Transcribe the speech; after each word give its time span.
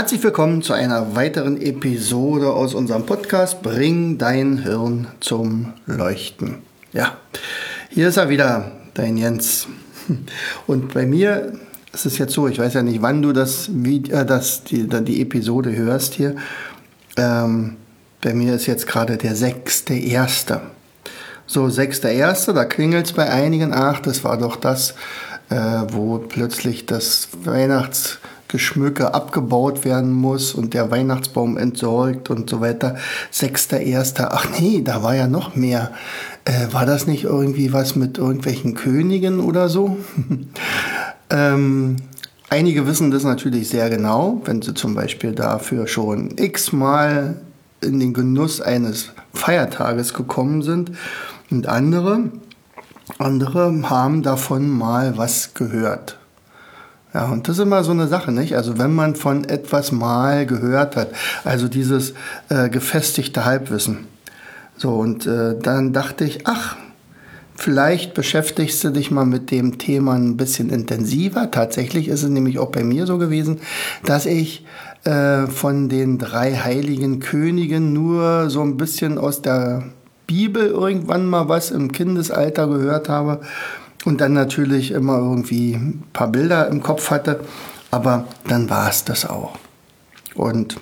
Herzlich 0.00 0.22
willkommen 0.22 0.62
zu 0.62 0.72
einer 0.72 1.14
weiteren 1.14 1.60
Episode 1.60 2.54
aus 2.54 2.72
unserem 2.72 3.04
Podcast 3.04 3.60
Bring 3.60 4.16
dein 4.16 4.56
Hirn 4.62 5.08
zum 5.20 5.74
Leuchten. 5.84 6.62
Ja, 6.94 7.18
hier 7.90 8.08
ist 8.08 8.16
er 8.16 8.30
wieder, 8.30 8.72
dein 8.94 9.18
Jens. 9.18 9.66
Und 10.66 10.94
bei 10.94 11.04
mir 11.04 11.52
ist 11.92 12.06
es 12.06 12.16
jetzt 12.16 12.32
so, 12.32 12.48
ich 12.48 12.58
weiß 12.58 12.72
ja 12.72 12.82
nicht, 12.82 13.02
wann 13.02 13.20
du 13.20 13.34
das, 13.34 13.68
äh, 13.68 14.24
das 14.24 14.64
die, 14.64 14.88
die 14.88 15.20
Episode 15.20 15.76
hörst 15.76 16.14
hier. 16.14 16.34
Ähm, 17.18 17.76
bei 18.22 18.32
mir 18.32 18.54
ist 18.54 18.64
jetzt 18.64 18.86
gerade 18.86 19.18
der 19.18 19.36
sechste 19.36 19.92
Erste. 19.92 20.62
So, 21.46 21.68
sechster 21.68 22.10
Erste, 22.10 22.54
da 22.54 22.64
klingelt 22.64 23.04
es 23.04 23.12
bei 23.12 23.28
einigen. 23.28 23.74
Ach, 23.74 24.00
das 24.00 24.24
war 24.24 24.38
doch 24.38 24.56
das, 24.56 24.94
äh, 25.50 25.56
wo 25.90 26.16
plötzlich 26.16 26.86
das 26.86 27.28
Weihnachts 27.44 28.18
Geschmücke 28.50 29.14
abgebaut 29.14 29.84
werden 29.84 30.12
muss 30.12 30.54
und 30.54 30.74
der 30.74 30.90
Weihnachtsbaum 30.90 31.56
entsorgt 31.56 32.30
und 32.30 32.50
so 32.50 32.60
weiter. 32.60 32.96
Sechster, 33.30 33.80
erster, 33.80 34.34
ach 34.34 34.46
nee, 34.58 34.82
da 34.82 35.02
war 35.02 35.14
ja 35.14 35.26
noch 35.26 35.56
mehr. 35.56 35.92
Äh, 36.44 36.72
war 36.72 36.86
das 36.86 37.06
nicht 37.06 37.24
irgendwie 37.24 37.72
was 37.72 37.96
mit 37.96 38.18
irgendwelchen 38.18 38.74
Königen 38.74 39.40
oder 39.40 39.68
so? 39.68 39.96
ähm, 41.30 41.96
einige 42.48 42.86
wissen 42.86 43.10
das 43.10 43.24
natürlich 43.24 43.68
sehr 43.68 43.88
genau, 43.90 44.40
wenn 44.44 44.62
sie 44.62 44.74
zum 44.74 44.94
Beispiel 44.94 45.32
dafür 45.32 45.86
schon 45.86 46.36
x-mal 46.36 47.36
in 47.80 48.00
den 48.00 48.12
Genuss 48.12 48.60
eines 48.60 49.10
Feiertages 49.32 50.14
gekommen 50.14 50.62
sind. 50.62 50.92
Und 51.50 51.66
andere, 51.66 52.30
andere 53.18 53.90
haben 53.90 54.22
davon 54.22 54.68
mal 54.68 55.16
was 55.16 55.54
gehört. 55.54 56.19
Ja, 57.12 57.26
und 57.26 57.48
das 57.48 57.58
ist 57.58 57.62
immer 57.62 57.82
so 57.82 57.90
eine 57.90 58.06
Sache, 58.06 58.30
nicht? 58.30 58.54
Also 58.54 58.78
wenn 58.78 58.94
man 58.94 59.16
von 59.16 59.44
etwas 59.44 59.90
mal 59.90 60.46
gehört 60.46 60.94
hat, 60.94 61.08
also 61.44 61.66
dieses 61.66 62.14
äh, 62.48 62.68
gefestigte 62.68 63.44
Halbwissen. 63.44 64.06
So, 64.76 64.94
und 64.94 65.26
äh, 65.26 65.58
dann 65.58 65.92
dachte 65.92 66.24
ich, 66.24 66.46
ach, 66.46 66.76
vielleicht 67.56 68.14
beschäftigst 68.14 68.82
du 68.84 68.90
dich 68.90 69.10
mal 69.10 69.26
mit 69.26 69.50
dem 69.50 69.78
Thema 69.78 70.14
ein 70.14 70.36
bisschen 70.36 70.70
intensiver. 70.70 71.50
Tatsächlich 71.50 72.08
ist 72.08 72.22
es 72.22 72.30
nämlich 72.30 72.58
auch 72.58 72.70
bei 72.70 72.84
mir 72.84 73.06
so 73.06 73.18
gewesen, 73.18 73.60
dass 74.04 74.24
ich 74.24 74.64
äh, 75.04 75.46
von 75.46 75.88
den 75.88 76.16
drei 76.18 76.54
heiligen 76.54 77.18
Königen 77.18 77.92
nur 77.92 78.50
so 78.50 78.62
ein 78.62 78.76
bisschen 78.76 79.18
aus 79.18 79.42
der 79.42 79.82
Bibel 80.26 80.68
irgendwann 80.68 81.26
mal 81.26 81.48
was 81.48 81.72
im 81.72 81.90
Kindesalter 81.90 82.68
gehört 82.68 83.08
habe 83.08 83.40
und 84.04 84.20
dann 84.20 84.32
natürlich 84.32 84.92
immer 84.92 85.18
irgendwie 85.18 85.74
ein 85.74 86.04
paar 86.12 86.28
Bilder 86.28 86.68
im 86.68 86.82
Kopf 86.82 87.10
hatte, 87.10 87.40
aber 87.90 88.26
dann 88.46 88.70
war 88.70 88.88
es 88.88 89.04
das 89.04 89.26
auch. 89.26 89.58
Und 90.34 90.76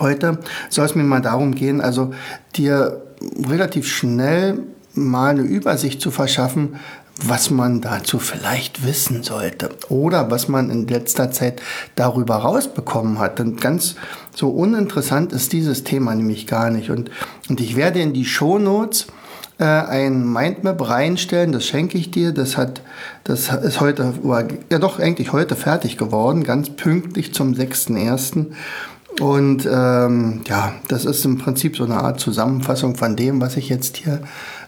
heute 0.00 0.38
soll 0.68 0.86
es 0.86 0.94
mir 0.94 1.04
mal 1.04 1.22
darum 1.22 1.54
gehen, 1.54 1.80
also 1.80 2.12
dir 2.56 3.02
relativ 3.48 3.88
schnell 3.88 4.58
mal 4.94 5.30
eine 5.30 5.42
Übersicht 5.42 6.00
zu 6.00 6.10
verschaffen, 6.10 6.76
was 7.22 7.50
man 7.50 7.80
dazu 7.80 8.18
vielleicht 8.18 8.86
wissen 8.86 9.22
sollte 9.22 9.70
oder 9.88 10.30
was 10.30 10.48
man 10.48 10.68
in 10.70 10.86
letzter 10.86 11.30
Zeit 11.30 11.62
darüber 11.94 12.36
rausbekommen 12.36 13.18
hat. 13.18 13.40
Und 13.40 13.60
ganz 13.60 13.96
so 14.34 14.50
uninteressant 14.50 15.32
ist 15.32 15.52
dieses 15.52 15.82
Thema 15.82 16.14
nämlich 16.14 16.46
gar 16.46 16.70
nicht. 16.70 16.90
Und, 16.90 17.10
und 17.48 17.60
ich 17.60 17.74
werde 17.74 18.00
in 18.00 18.12
die 18.12 18.26
Shownotes 18.26 19.06
äh, 19.58 19.64
ein 19.64 20.30
Mindmap 20.32 20.88
reinstellen, 20.88 21.52
das 21.52 21.64
schenke 21.64 21.98
ich 21.98 22.10
dir. 22.10 22.32
Das 22.32 22.56
hat, 22.56 22.82
das 23.24 23.48
ist 23.48 23.80
heute, 23.80 24.14
ja 24.70 24.78
doch 24.78 24.98
eigentlich 24.98 25.32
heute 25.32 25.56
fertig 25.56 25.96
geworden, 25.96 26.44
ganz 26.44 26.70
pünktlich 26.70 27.32
zum 27.34 27.52
6.1. 27.52 28.46
Und 29.20 29.64
ähm, 29.64 30.42
ja, 30.46 30.74
das 30.88 31.06
ist 31.06 31.24
im 31.24 31.38
Prinzip 31.38 31.76
so 31.76 31.84
eine 31.84 31.96
Art 31.96 32.20
Zusammenfassung 32.20 32.96
von 32.96 33.16
dem, 33.16 33.40
was 33.40 33.56
ich 33.56 33.70
jetzt 33.70 33.96
hier 33.96 34.20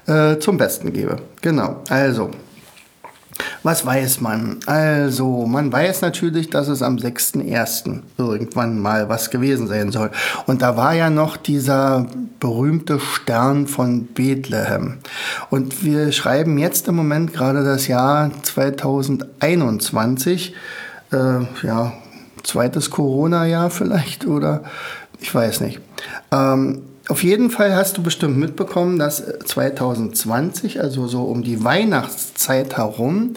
äh, 0.06 0.38
zum 0.38 0.56
Besten 0.56 0.92
gebe. 0.92 1.16
Genau, 1.42 1.82
also 1.90 2.30
was 3.62 3.84
weiß 3.84 4.20
man? 4.20 4.58
Also, 4.66 5.46
man 5.46 5.72
weiß 5.72 6.02
natürlich, 6.02 6.50
dass 6.50 6.68
es 6.68 6.82
am 6.82 6.96
6.1. 6.96 8.02
irgendwann 8.16 8.80
mal 8.80 9.08
was 9.08 9.30
gewesen 9.30 9.66
sein 9.68 9.92
soll. 9.92 10.10
Und 10.46 10.62
da 10.62 10.76
war 10.76 10.94
ja 10.94 11.10
noch 11.10 11.36
dieser 11.36 12.06
berühmte 12.40 12.98
Stern 13.00 13.66
von 13.66 14.06
Bethlehem. 14.06 14.98
Und 15.50 15.84
wir 15.84 16.12
schreiben 16.12 16.56
jetzt 16.58 16.88
im 16.88 16.96
Moment 16.96 17.32
gerade 17.32 17.64
das 17.64 17.88
Jahr 17.88 18.30
2021. 18.42 20.54
Äh, 21.10 21.40
ja, 21.62 21.94
zweites 22.42 22.90
Corona-Jahr 22.90 23.70
vielleicht 23.70 24.26
oder 24.26 24.62
ich 25.20 25.34
weiß 25.34 25.62
nicht. 25.62 25.80
Ähm, 26.30 26.82
auf 27.08 27.22
jeden 27.22 27.50
Fall 27.50 27.74
hast 27.74 27.96
du 27.96 28.02
bestimmt 28.02 28.36
mitbekommen, 28.36 28.98
dass 28.98 29.24
2020, 29.46 30.80
also 30.80 31.06
so 31.06 31.22
um 31.22 31.42
die 31.42 31.64
Weihnachtszeit 31.64 32.76
herum, 32.76 33.34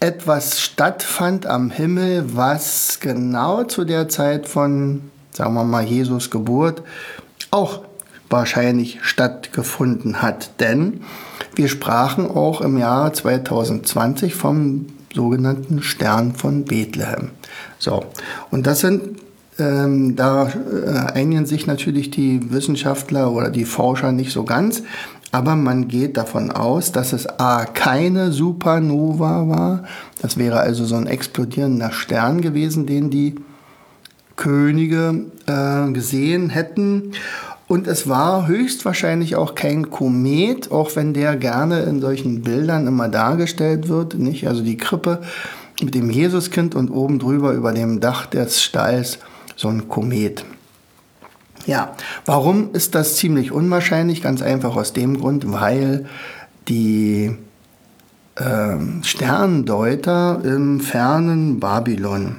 etwas 0.00 0.60
stattfand 0.60 1.46
am 1.46 1.70
Himmel, 1.70 2.36
was 2.36 2.98
genau 3.00 3.64
zu 3.64 3.84
der 3.84 4.08
Zeit 4.08 4.48
von, 4.48 5.10
sagen 5.32 5.54
wir 5.54 5.64
mal, 5.64 5.84
Jesus 5.84 6.30
Geburt 6.30 6.82
auch 7.50 7.82
wahrscheinlich 8.30 8.98
stattgefunden 9.02 10.20
hat. 10.20 10.60
Denn 10.60 11.00
wir 11.54 11.68
sprachen 11.68 12.30
auch 12.30 12.60
im 12.60 12.78
Jahr 12.78 13.12
2020 13.12 14.34
vom 14.34 14.86
sogenannten 15.14 15.82
Stern 15.82 16.34
von 16.34 16.64
Bethlehem. 16.64 17.30
So, 17.78 18.04
und 18.50 18.66
das 18.66 18.80
sind 18.80 19.18
ähm, 19.58 20.16
da 20.16 20.48
äh, 20.48 21.12
einigen 21.12 21.46
sich 21.46 21.66
natürlich 21.66 22.10
die 22.10 22.52
Wissenschaftler 22.52 23.32
oder 23.32 23.50
die 23.50 23.64
Forscher 23.64 24.12
nicht 24.12 24.32
so 24.32 24.44
ganz, 24.44 24.82
aber 25.30 25.56
man 25.56 25.88
geht 25.88 26.16
davon 26.16 26.50
aus, 26.50 26.92
dass 26.92 27.12
es 27.12 27.26
A 27.38 27.64
keine 27.66 28.32
Supernova 28.32 29.48
war, 29.48 29.84
das 30.22 30.38
wäre 30.38 30.60
also 30.60 30.84
so 30.84 30.96
ein 30.96 31.06
explodierender 31.06 31.92
Stern 31.92 32.40
gewesen, 32.40 32.86
den 32.86 33.10
die 33.10 33.34
Könige 34.36 35.26
äh, 35.46 35.92
gesehen 35.92 36.48
hätten. 36.48 37.12
Und 37.66 37.86
es 37.86 38.08
war 38.08 38.46
höchstwahrscheinlich 38.46 39.36
auch 39.36 39.54
kein 39.54 39.90
Komet, 39.90 40.72
auch 40.72 40.96
wenn 40.96 41.12
der 41.12 41.36
gerne 41.36 41.80
in 41.80 42.00
solchen 42.00 42.40
Bildern 42.40 42.86
immer 42.86 43.08
dargestellt 43.08 43.88
wird, 43.88 44.14
nicht? 44.14 44.48
Also 44.48 44.62
die 44.62 44.78
Krippe 44.78 45.20
mit 45.82 45.94
dem 45.94 46.08
Jesuskind 46.08 46.74
und 46.74 46.88
oben 46.88 47.18
drüber 47.18 47.52
über 47.52 47.72
dem 47.72 48.00
Dach 48.00 48.24
des 48.24 48.62
Stalls 48.62 49.18
so 49.58 49.68
ein 49.68 49.88
Komet. 49.88 50.44
Ja, 51.66 51.96
warum 52.24 52.72
ist 52.72 52.94
das 52.94 53.16
ziemlich 53.16 53.52
unwahrscheinlich? 53.52 54.22
Ganz 54.22 54.40
einfach 54.40 54.76
aus 54.76 54.92
dem 54.92 55.18
Grund, 55.18 55.52
weil 55.52 56.06
die 56.68 57.36
äh, 58.36 58.76
Sterndeuter 59.02 60.40
im 60.44 60.80
fernen 60.80 61.58
Babylon 61.58 62.36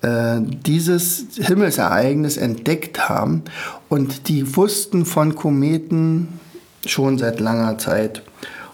äh, 0.00 0.40
dieses 0.40 1.26
Himmelsereignis 1.34 2.38
entdeckt 2.38 3.08
haben 3.08 3.42
und 3.90 4.28
die 4.28 4.56
wussten 4.56 5.04
von 5.04 5.34
Kometen 5.34 6.40
schon 6.86 7.18
seit 7.18 7.38
langer 7.38 7.76
Zeit. 7.76 8.22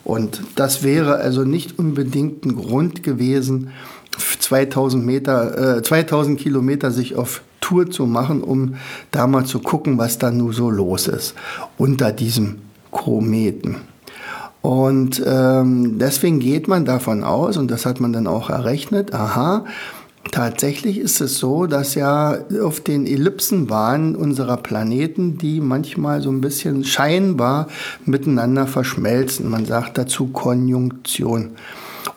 Und 0.04 0.40
das 0.54 0.84
wäre 0.84 1.16
also 1.16 1.42
nicht 1.42 1.80
unbedingt 1.80 2.44
ein 2.44 2.54
Grund 2.54 3.02
gewesen, 3.02 3.72
2000 4.38 5.04
Meter, 5.04 5.78
äh, 5.78 5.82
2000 5.82 6.38
Kilometer 6.38 6.92
sich 6.92 7.16
auf 7.16 7.42
Tour 7.66 7.90
zu 7.90 8.06
machen, 8.06 8.42
um 8.42 8.76
da 9.10 9.26
mal 9.26 9.44
zu 9.44 9.58
gucken, 9.58 9.98
was 9.98 10.18
da 10.18 10.30
nun 10.30 10.52
so 10.52 10.70
los 10.70 11.08
ist 11.08 11.34
unter 11.76 12.12
diesem 12.12 12.58
Kometen. 12.92 13.76
Und 14.62 15.22
ähm, 15.26 15.98
deswegen 15.98 16.38
geht 16.38 16.68
man 16.68 16.84
davon 16.84 17.24
aus, 17.24 17.56
und 17.56 17.70
das 17.70 17.86
hat 17.86 18.00
man 18.00 18.12
dann 18.12 18.26
auch 18.26 18.50
errechnet, 18.50 19.12
aha, 19.14 19.64
Tatsächlich 20.32 20.98
ist 20.98 21.20
es 21.20 21.38
so, 21.38 21.66
dass 21.66 21.94
ja 21.94 22.36
auf 22.60 22.80
den 22.80 23.06
Ellipsenbahnen 23.06 24.16
unserer 24.16 24.56
Planeten, 24.56 25.38
die 25.38 25.60
manchmal 25.60 26.20
so 26.20 26.30
ein 26.30 26.40
bisschen 26.40 26.82
scheinbar 26.82 27.68
miteinander 28.04 28.66
verschmelzen. 28.66 29.48
Man 29.48 29.66
sagt 29.66 29.98
dazu 29.98 30.26
Konjunktion. 30.26 31.50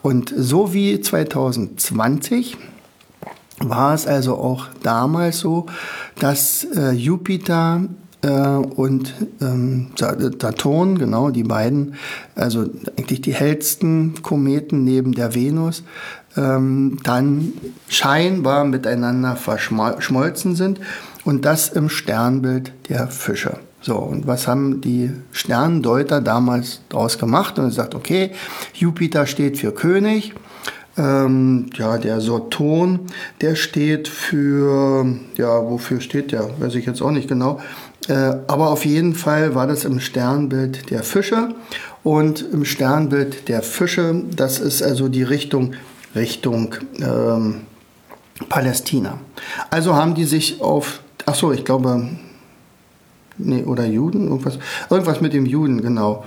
Und 0.02 0.34
so 0.36 0.74
wie 0.74 1.00
2020 1.00 2.58
war 3.60 3.94
es 3.94 4.08
also 4.08 4.38
auch 4.38 4.68
damals 4.84 5.40
so, 5.40 5.66
dass 6.20 6.66
äh, 6.76 6.92
Jupiter 6.92 7.82
äh, 8.22 8.30
und 8.30 9.14
ähm, 9.42 9.92
Saturn, 9.96 10.98
genau 10.98 11.30
die 11.30 11.44
beiden, 11.44 11.96
also 12.36 12.70
eigentlich 12.98 13.22
die 13.22 13.34
hellsten 13.34 14.22
Kometen 14.22 14.84
neben 14.84 15.14
der 15.14 15.36
Venus, 15.36 15.84
ähm, 16.38 17.00
dann 17.04 17.54
scheinbar 17.88 18.66
miteinander 18.66 19.36
verschmolzen 19.36 20.56
sind 20.56 20.80
und 21.26 21.46
das 21.46 21.70
im 21.70 21.90
Sternbild 21.90 22.74
der 22.90 23.08
Fische. 23.08 23.58
So, 23.82 23.96
und 23.96 24.28
was 24.28 24.48
haben 24.48 24.82
die 24.82 25.12
Sterndeuter 25.32 26.20
damals 26.20 26.82
daraus 26.90 27.18
gemacht? 27.18 27.58
Und 27.58 27.66
gesagt, 27.68 27.96
okay, 27.96 28.32
Jupiter 28.74 29.26
steht 29.26 29.58
für 29.58 29.72
König, 29.72 30.34
ähm, 31.00 31.70
ja, 31.76 31.98
der 31.98 32.20
Saturn, 32.20 33.00
der 33.42 33.56
steht 33.56 34.08
für, 34.08 35.16
ja, 35.38 35.64
wofür 35.64 36.02
steht 36.02 36.34
der? 36.34 36.50
Weiß 36.60 36.76
ich 36.76 36.86
jetzt 36.86 37.02
auch 37.02 37.12
nicht 37.12 37.30
genau. 37.30 37.60
Äh, 38.08 38.14
aber 38.48 38.70
auf 38.70 38.86
jeden 38.86 39.16
Fall 39.16 39.56
war 39.56 39.66
das 39.66 39.86
im 39.86 40.00
Sternbild 40.00 40.92
der 40.92 41.04
Fische. 41.04 41.56
Und 42.04 42.46
im 42.52 42.66
Sternbild 42.66 43.48
der 43.48 43.62
Fische, 43.62 44.24
das 44.36 44.60
ist 44.60 44.82
also 44.82 45.08
die 45.08 45.24
Richtung, 45.24 45.74
Richtung 46.16 46.76
ähm, 47.00 47.62
Palästina. 48.50 49.20
Also 49.70 49.96
haben 49.96 50.16
die 50.16 50.26
sich 50.26 50.62
auf, 50.62 51.02
ach 51.26 51.36
so, 51.36 51.52
ich 51.52 51.66
glaube, 51.66 52.10
nee, 53.38 53.64
oder 53.64 53.86
Juden, 53.86 54.28
irgendwas, 54.28 54.60
irgendwas 54.90 55.22
mit 55.22 55.34
dem 55.34 55.46
Juden, 55.46 55.82
genau. 55.82 56.26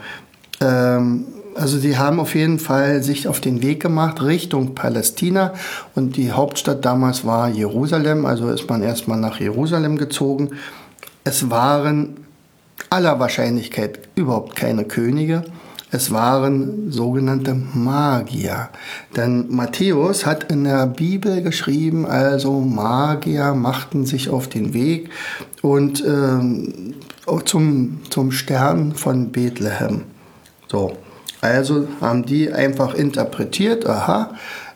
Ähm, 0.60 1.24
also 1.54 1.78
sie 1.78 1.98
haben 1.98 2.20
auf 2.20 2.34
jeden 2.34 2.58
Fall 2.58 3.02
sich 3.02 3.28
auf 3.28 3.40
den 3.40 3.62
Weg 3.62 3.80
gemacht 3.80 4.22
Richtung 4.22 4.74
Palästina 4.74 5.54
und 5.94 6.16
die 6.16 6.32
Hauptstadt 6.32 6.84
damals 6.84 7.24
war 7.24 7.48
Jerusalem, 7.48 8.26
also 8.26 8.48
ist 8.48 8.68
man 8.68 8.82
erstmal 8.82 9.18
nach 9.18 9.40
Jerusalem 9.40 9.98
gezogen. 9.98 10.50
Es 11.24 11.50
waren 11.50 12.16
aller 12.90 13.18
Wahrscheinlichkeit 13.20 14.00
überhaupt 14.14 14.56
keine 14.56 14.84
Könige. 14.84 15.44
Es 15.94 16.10
waren 16.10 16.90
sogenannte 16.90 17.54
Magier. 17.54 18.70
Denn 19.14 19.50
Matthäus 19.50 20.24
hat 20.24 20.50
in 20.50 20.64
der 20.64 20.86
Bibel 20.86 21.42
geschrieben, 21.42 22.06
also 22.06 22.60
Magier 22.60 23.52
machten 23.52 24.06
sich 24.06 24.30
auf 24.30 24.48
den 24.48 24.72
Weg 24.72 25.10
und 25.60 26.02
ähm, 26.04 26.94
zum, 27.44 28.00
zum 28.08 28.32
Stern 28.32 28.94
von 28.94 29.32
Bethlehem. 29.32 30.04
So. 30.68 30.96
Also 31.42 31.88
haben 32.00 32.24
die 32.24 32.52
einfach 32.52 32.94
interpretiert, 32.94 33.84
aha, 33.84 34.30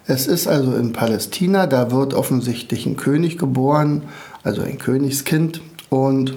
es 0.09 0.27
ist 0.27 0.49
also 0.49 0.75
in 0.75 0.93
Palästina, 0.93 1.69
da 1.69 1.93
wird 1.93 2.13
offensichtlich 2.13 2.87
ein 2.87 2.97
König 2.97 3.39
geboren, 3.39 4.03
also 4.43 4.63
ein 4.63 4.77
Königskind 4.77 5.61
und 5.91 6.35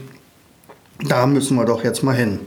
da 1.08 1.26
müssen 1.26 1.58
wir 1.58 1.66
doch 1.66 1.84
jetzt 1.84 2.04
mal 2.04 2.16
hin. 2.16 2.40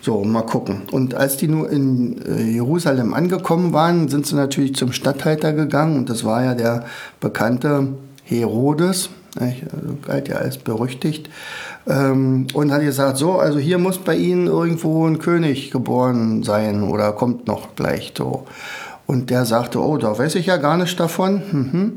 So, 0.00 0.24
mal 0.24 0.42
gucken. 0.42 0.82
Und 0.90 1.14
als 1.14 1.36
die 1.36 1.48
nur 1.48 1.70
in 1.70 2.20
äh, 2.22 2.42
Jerusalem 2.42 3.12
angekommen 3.12 3.74
waren, 3.74 4.08
sind 4.08 4.26
sie 4.26 4.34
natürlich 4.34 4.74
zum 4.74 4.92
Statthalter 4.92 5.52
gegangen 5.52 5.98
und 5.98 6.08
das 6.08 6.24
war 6.24 6.42
ja 6.42 6.54
der 6.54 6.86
bekannte 7.20 7.88
Herodes, 8.24 9.10
also 9.38 9.96
galt 10.06 10.28
ja 10.28 10.36
als 10.36 10.58
berüchtigt, 10.58 11.30
ähm, 11.86 12.46
und 12.54 12.72
hat 12.72 12.82
gesagt, 12.82 13.16
so, 13.16 13.38
also 13.38 13.58
hier 13.58 13.78
muss 13.78 13.98
bei 13.98 14.16
Ihnen 14.16 14.46
irgendwo 14.46 15.06
ein 15.06 15.18
König 15.18 15.70
geboren 15.70 16.42
sein 16.42 16.82
oder 16.82 17.12
kommt 17.12 17.46
noch 17.46 17.74
gleich 17.74 18.12
so. 18.16 18.46
Und 19.06 19.30
der 19.30 19.44
sagte, 19.44 19.80
oh, 19.80 19.96
da 19.96 20.16
weiß 20.16 20.36
ich 20.36 20.46
ja 20.46 20.56
gar 20.58 20.76
nicht 20.76 20.98
davon. 20.98 21.42
Mhm. 21.50 21.92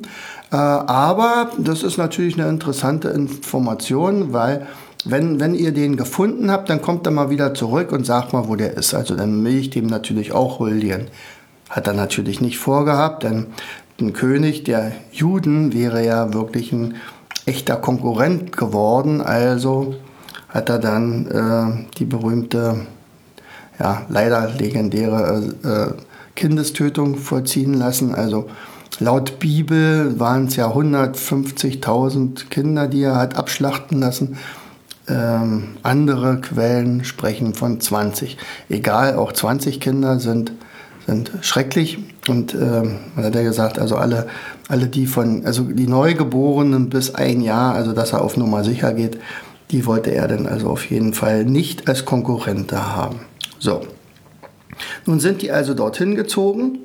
Äh, 0.51 0.55
aber 0.55 1.51
das 1.57 1.83
ist 1.83 1.97
natürlich 1.97 2.39
eine 2.39 2.49
interessante 2.49 3.09
Information, 3.09 4.33
weil 4.33 4.67
wenn, 5.05 5.39
wenn 5.39 5.53
ihr 5.53 5.71
den 5.71 5.97
gefunden 5.97 6.49
habt, 6.49 6.69
dann 6.69 6.81
kommt 6.81 7.05
er 7.05 7.11
mal 7.11 7.29
wieder 7.29 7.53
zurück 7.53 7.91
und 7.91 8.05
sagt 8.05 8.33
mal, 8.33 8.47
wo 8.47 8.55
der 8.55 8.75
ist. 8.75 8.93
Also 8.95 9.15
dann 9.15 9.43
will 9.45 9.55
ich 9.55 9.69
dem 9.69 9.85
natürlich 9.85 10.31
auch 10.31 10.59
huldigen. 10.59 11.07
Hat 11.69 11.87
er 11.87 11.93
natürlich 11.93 12.41
nicht 12.41 12.57
vorgehabt, 12.57 13.23
denn 13.23 13.47
ein 13.99 14.13
König 14.13 14.63
der 14.63 14.91
Juden 15.11 15.73
wäre 15.73 16.03
ja 16.03 16.33
wirklich 16.33 16.71
ein 16.71 16.95
echter 17.45 17.75
Konkurrent 17.77 18.55
geworden. 18.55 19.21
Also 19.21 19.95
hat 20.49 20.69
er 20.69 20.79
dann 20.79 21.27
äh, 21.27 21.97
die 21.97 22.05
berühmte, 22.05 22.85
ja, 23.79 24.03
leider 24.09 24.49
legendäre 24.49 25.53
äh, 25.63 26.01
Kindestötung 26.35 27.17
vollziehen 27.17 27.73
lassen. 27.73 28.15
Also 28.15 28.49
laut 28.99 29.39
Bibel 29.39 30.19
waren 30.19 30.47
es 30.47 30.55
ja 30.55 30.69
150.000 30.69 32.49
Kinder, 32.49 32.87
die 32.87 33.03
er 33.03 33.15
hat 33.15 33.35
abschlachten 33.35 33.99
lassen. 33.99 34.37
Ähm, 35.07 35.77
andere 35.83 36.41
Quellen 36.41 37.03
sprechen 37.03 37.53
von 37.53 37.79
20. 37.79 38.37
Egal, 38.69 39.15
auch 39.17 39.33
20 39.33 39.79
Kinder 39.79 40.19
sind, 40.19 40.51
sind 41.05 41.31
schrecklich. 41.41 41.99
Und 42.27 42.53
ähm, 42.53 42.97
man 43.15 43.25
hat 43.25 43.35
ja 43.35 43.43
gesagt, 43.43 43.79
also 43.79 43.95
alle 43.95 44.27
alle 44.67 44.87
die 44.87 45.05
von, 45.05 45.45
also 45.45 45.63
die 45.63 45.87
Neugeborenen 45.87 46.89
bis 46.89 47.13
ein 47.13 47.41
Jahr, 47.41 47.75
also 47.75 47.93
dass 47.93 48.13
er 48.13 48.21
auf 48.21 48.37
Nummer 48.37 48.63
sicher 48.63 48.93
geht, 48.93 49.19
die 49.71 49.85
wollte 49.85 50.11
er 50.11 50.27
dann 50.27 50.47
also 50.47 50.69
auf 50.69 50.89
jeden 50.89 51.13
Fall 51.13 51.45
nicht 51.45 51.87
als 51.87 52.05
Konkurrent 52.05 52.71
haben. 52.71 53.19
So. 53.59 53.81
Nun 55.05 55.19
sind 55.19 55.41
die 55.41 55.51
also 55.51 55.73
dorthin 55.73 56.15
gezogen 56.15 56.79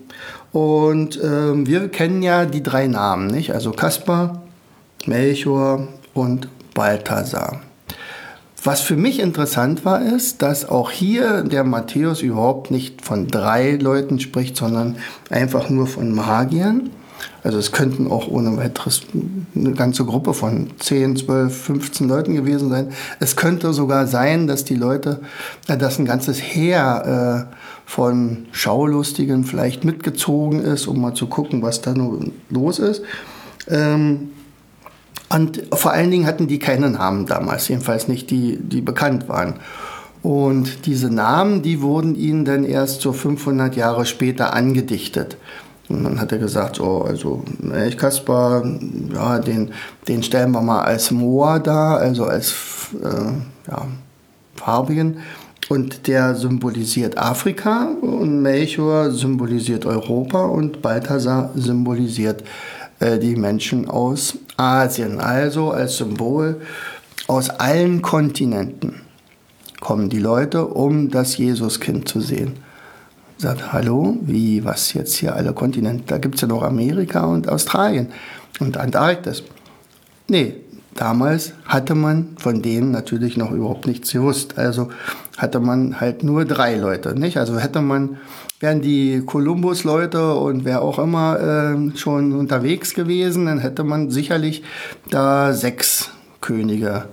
und 0.53 1.17
äh, 1.21 1.67
wir 1.67 1.89
kennen 1.89 2.23
ja 2.23 2.45
die 2.45 2.63
drei 2.63 2.87
Namen, 2.87 3.27
nicht? 3.27 3.53
Also 3.53 3.73
Kaspar, 3.73 4.43
Melchior 5.07 5.89
und 6.15 6.49
Balthasar. 6.75 7.61
Was 8.63 8.83
für 8.83 8.97
mich 8.97 9.21
interessant 9.21 9.87
war, 9.87 10.03
ist, 10.03 10.43
dass 10.43 10.69
auch 10.69 10.91
hier 10.91 11.43
der 11.43 11.65
Matthäus 11.65 12.21
überhaupt 12.21 12.71
nicht 12.71 13.03
von 13.03 13.27
drei 13.27 13.73
Leuten 13.77 14.21
spricht, 14.21 14.57
sondern 14.57 14.97
einfach 15.31 15.71
nur 15.71 15.87
von 15.87 16.15
Magiern. 16.15 16.91
Also 17.43 17.59
es 17.59 17.73
könnten 17.73 18.11
auch 18.11 18.29
ohne 18.29 18.59
weiteres 18.59 19.03
eine 19.55 19.73
ganze 19.73 20.05
Gruppe 20.05 20.35
von 20.35 20.71
10, 20.79 21.17
12, 21.17 21.57
15 21.57 22.09
Leuten 22.09 22.35
gewesen 22.35 22.69
sein. 22.69 22.93
Es 23.19 23.35
könnte 23.35 23.73
sogar 23.73 24.07
sein, 24.07 24.47
dass 24.47 24.65
die 24.65 24.75
Leute, 24.75 25.21
äh, 25.67 25.79
dass 25.79 25.99
ein 25.99 26.05
ganzes 26.05 26.39
Heer 26.39 27.49
äh, 27.51 27.55
von 27.87 28.47
Schaulustigen 28.53 29.45
vielleicht 29.45 29.85
mitgezogen 29.85 30.63
ist, 30.63 30.87
um 30.87 31.01
mal 31.01 31.15
zu 31.15 31.29
gucken, 31.29 31.63
was 31.63 31.81
da 31.81 31.93
nun 31.93 32.33
los 32.51 32.79
ist. 32.79 33.03
Ähm, 33.69 34.31
und 35.29 35.63
vor 35.73 35.93
allen 35.93 36.11
Dingen 36.11 36.27
hatten 36.27 36.49
die 36.49 36.59
keine 36.59 36.91
Namen 36.91 37.27
damals, 37.27 37.69
jedenfalls 37.69 38.09
nicht 38.09 38.31
die, 38.31 38.59
die 38.61 38.81
bekannt 38.81 39.29
waren. 39.29 39.55
Und 40.23 40.87
diese 40.87 41.09
Namen, 41.09 41.63
die 41.63 41.81
wurden 41.81 42.15
ihnen 42.15 42.45
dann 42.45 42.65
erst 42.65 43.01
so 43.01 43.13
500 43.13 43.77
Jahre 43.77 44.05
später 44.07 44.53
angedichtet. 44.53 45.37
Und 45.89 46.05
dann 46.05 46.21
hat 46.21 46.31
er 46.31 46.39
gesagt, 46.39 46.77
so, 46.77 47.03
also 47.03 47.43
ich 47.87 47.97
Kaspar, 47.97 48.65
ja, 49.13 49.39
den, 49.39 49.73
den 50.07 50.23
stellen 50.23 50.53
wir 50.53 50.63
mal 50.63 50.83
als 50.83 51.11
Moa 51.11 51.59
da, 51.59 51.97
also 51.97 52.25
als 52.25 52.55
äh, 53.03 53.71
ja, 53.71 53.87
farbigen. 54.55 55.19
Und 55.69 56.07
der 56.07 56.35
symbolisiert 56.35 57.17
Afrika 57.17 57.89
und 58.03 58.43
Melchior 58.43 59.11
symbolisiert 59.11 59.87
Europa 59.87 60.45
und 60.45 60.83
Balthasar 60.83 61.51
symbolisiert 61.55 62.45
äh, 63.01 63.19
die 63.19 63.37
Menschen 63.37 63.89
aus 63.89 64.39
Asien. 64.57 65.21
Also 65.21 65.73
als 65.73 65.97
Symbol 65.97 66.61
aus 67.27 67.51
allen 67.51 68.03
Kontinenten 68.03 69.03
kommen 69.81 70.09
die 70.09 70.19
Leute, 70.19 70.67
um 70.67 71.11
das 71.11 71.37
Jesuskind 71.37 72.09
zu 72.09 72.21
sehen 72.21 72.55
sagt, 73.41 73.73
hallo, 73.73 74.19
wie, 74.21 74.65
was 74.65 74.93
jetzt 74.93 75.15
hier 75.15 75.35
alle 75.35 75.53
Kontinente, 75.55 76.05
da 76.07 76.19
gibt 76.19 76.35
es 76.37 76.43
ja 76.43 76.49
noch 76.49 76.63
Amerika 76.63 77.25
und 77.25 77.49
Australien 77.49 78.09
und 78.61 78.77
Antarktis. 78.77 79.43
Nee, 80.29 80.57
damals 80.95 81.55
hatte 81.65 81.95
man 81.95 82.37
von 82.39 82.61
denen 82.63 82.91
natürlich 82.91 83.37
noch 83.37 83.51
überhaupt 83.51 83.87
nichts 83.87 84.13
gewusst. 84.13 84.59
Also 84.59 84.91
hatte 85.41 85.59
man 85.59 86.01
halt 86.01 86.23
nur 86.23 86.45
drei 86.45 86.77
Leute, 86.77 87.19
nicht? 87.19 87.39
Also 87.39 87.59
hätte 87.59 87.81
man, 87.81 88.19
wären 88.61 88.83
die 88.83 89.23
Kolumbus-Leute 89.25 90.35
und 90.35 90.67
wer 90.67 90.83
auch 90.83 90.99
immer 90.99 91.41
äh, 91.41 91.97
schon 91.97 92.33
unterwegs 92.33 92.93
gewesen, 92.95 93.47
dann 93.47 93.59
hätte 93.59 93.83
man 93.83 94.11
sicherlich 94.11 94.63
da 95.09 95.55
sechs 95.55 96.11
Könige 96.43 97.07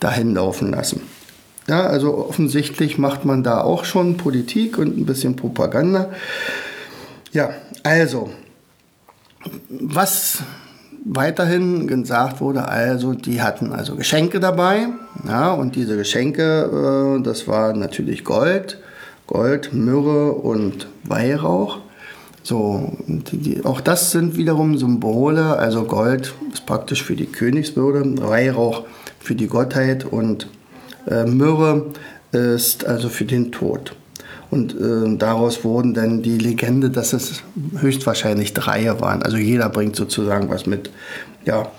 dahin 0.00 0.34
laufen 0.34 0.70
lassen. 0.70 1.02
Ja, 1.68 1.82
also 1.82 2.16
offensichtlich 2.16 2.96
macht 2.96 3.24
man 3.24 3.42
da 3.42 3.60
auch 3.60 3.84
schon 3.84 4.16
Politik 4.16 4.78
und 4.78 4.96
ein 4.96 5.04
bisschen 5.04 5.36
Propaganda. 5.36 6.10
Ja, 7.32 7.50
also, 7.82 8.30
was 9.68 10.38
weiterhin 11.08 11.86
gesagt 11.86 12.40
wurde, 12.40 12.68
also 12.68 13.14
die 13.14 13.40
hatten 13.40 13.72
also 13.72 13.94
Geschenke 13.96 14.40
dabei. 14.40 14.88
Ja, 15.26 15.52
und 15.52 15.76
diese 15.76 15.96
Geschenke, 15.96 17.18
äh, 17.18 17.22
das 17.22 17.46
war 17.46 17.72
natürlich 17.74 18.24
Gold, 18.24 18.78
Gold, 19.26 19.72
Myrrhe 19.72 20.32
und 20.32 20.88
Weihrauch. 21.04 21.78
So, 22.42 22.92
die, 23.06 23.38
die, 23.38 23.64
auch 23.64 23.80
das 23.80 24.12
sind 24.12 24.36
wiederum 24.36 24.78
Symbole. 24.78 25.56
Also 25.56 25.84
Gold 25.84 26.34
ist 26.52 26.66
praktisch 26.66 27.02
für 27.02 27.16
die 27.16 27.26
Königswürde, 27.26 28.22
Weihrauch 28.22 28.84
für 29.18 29.34
die 29.34 29.48
Gottheit 29.48 30.04
und 30.04 30.48
äh, 31.08 31.24
Myrrhe 31.24 31.86
ist 32.32 32.84
also 32.86 33.08
für 33.08 33.24
den 33.24 33.50
Tod. 33.52 33.96
Und 34.50 34.74
äh, 34.74 35.16
daraus 35.16 35.64
wurden 35.64 35.94
dann 35.94 36.22
die 36.22 36.38
Legende, 36.38 36.90
dass 36.90 37.12
es 37.12 37.42
höchstwahrscheinlich 37.78 38.54
Dreie 38.54 39.00
waren. 39.00 39.22
Also 39.22 39.36
jeder 39.36 39.68
bringt 39.68 39.96
sozusagen 39.96 40.48
was 40.48 40.66
mit. 40.66 40.90
Ja, 41.44 41.70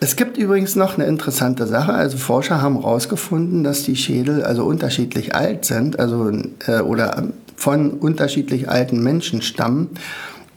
es 0.00 0.16
gibt 0.16 0.36
übrigens 0.36 0.76
noch 0.76 0.96
eine 0.96 1.06
interessante 1.06 1.66
Sache. 1.66 1.92
Also 1.92 2.16
Forscher 2.18 2.60
haben 2.60 2.80
herausgefunden, 2.80 3.64
dass 3.64 3.82
die 3.82 3.96
Schädel 3.96 4.42
also 4.42 4.64
unterschiedlich 4.64 5.34
alt 5.34 5.64
sind, 5.64 5.98
also 5.98 6.30
äh, 6.66 6.80
oder 6.80 7.28
von 7.56 7.92
unterschiedlich 7.92 8.68
alten 8.68 9.02
Menschen 9.02 9.40
stammen. 9.40 9.90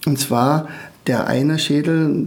Und 0.05 0.19
zwar 0.19 0.67
der 1.05 1.27
eine 1.27 1.59
Schädel 1.59 2.25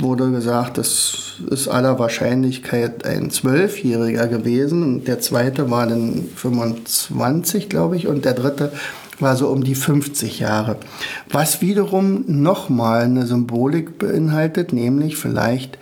wurde 0.00 0.30
gesagt, 0.30 0.78
das 0.78 1.34
ist 1.50 1.68
aller 1.68 1.98
Wahrscheinlichkeit 1.98 3.04
ein 3.04 3.30
Zwölfjähriger 3.30 4.28
gewesen. 4.28 5.04
Der 5.04 5.20
zweite 5.20 5.70
war 5.70 5.86
dann 5.86 6.28
25, 6.34 7.68
glaube 7.68 7.96
ich, 7.96 8.06
und 8.06 8.24
der 8.24 8.34
dritte 8.34 8.72
war 9.20 9.36
so 9.36 9.48
um 9.48 9.64
die 9.64 9.74
50 9.74 10.38
Jahre. 10.38 10.76
Was 11.30 11.60
wiederum 11.60 12.24
nochmal 12.26 13.02
eine 13.02 13.26
Symbolik 13.26 13.98
beinhaltet, 13.98 14.72
nämlich 14.72 15.16
vielleicht 15.16 15.78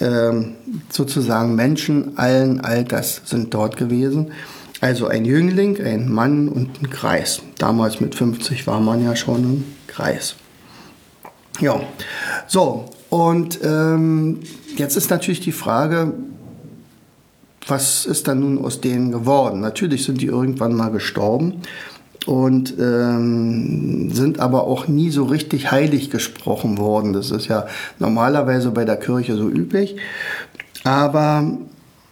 ähm, 0.00 0.54
sozusagen 0.90 1.54
Menschen 1.54 2.16
allen 2.16 2.60
Alters 2.60 3.22
sind 3.24 3.52
dort 3.52 3.76
gewesen. 3.76 4.32
Also 4.80 5.06
ein 5.06 5.24
Jüngling, 5.24 5.80
ein 5.84 6.10
Mann 6.10 6.48
und 6.48 6.82
ein 6.82 6.90
Kreis. 6.90 7.42
Damals 7.58 8.00
mit 8.00 8.14
50 8.14 8.66
war 8.66 8.80
man 8.80 9.04
ja 9.04 9.14
schon 9.14 9.42
ein 9.42 9.76
Kreis. 9.86 10.34
Ja, 11.60 11.80
so, 12.46 12.86
und 13.12 13.60
ähm, 13.62 14.40
jetzt 14.74 14.96
ist 14.96 15.10
natürlich 15.10 15.40
die 15.40 15.52
Frage, 15.52 16.14
was 17.66 18.06
ist 18.06 18.26
dann 18.26 18.40
nun 18.40 18.64
aus 18.64 18.80
denen 18.80 19.12
geworden? 19.12 19.60
Natürlich 19.60 20.04
sind 20.04 20.22
die 20.22 20.28
irgendwann 20.28 20.74
mal 20.74 20.88
gestorben 20.88 21.60
und 22.24 22.72
ähm, 22.80 24.10
sind 24.14 24.40
aber 24.40 24.66
auch 24.66 24.88
nie 24.88 25.10
so 25.10 25.24
richtig 25.24 25.70
heilig 25.70 26.08
gesprochen 26.08 26.78
worden. 26.78 27.12
Das 27.12 27.30
ist 27.30 27.48
ja 27.48 27.66
normalerweise 27.98 28.70
bei 28.70 28.86
der 28.86 28.96
Kirche 28.96 29.36
so 29.36 29.46
üblich. 29.46 29.96
Aber 30.82 31.58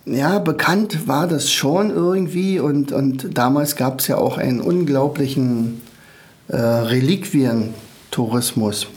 ja, 0.04 0.38
bekannt 0.38 1.09
war 1.09 1.26
das 1.26 1.50
schon 1.50 1.88
irgendwie 1.88 2.61
und, 2.61 2.92
und 2.92 3.38
damals 3.38 3.75
gab 3.75 4.00
es 4.00 4.09
ja 4.09 4.19
auch 4.19 4.37
einen 4.37 4.61
unglaublichen 4.61 5.80
äh, 6.49 6.59
Reliquientourismus. 6.59 8.88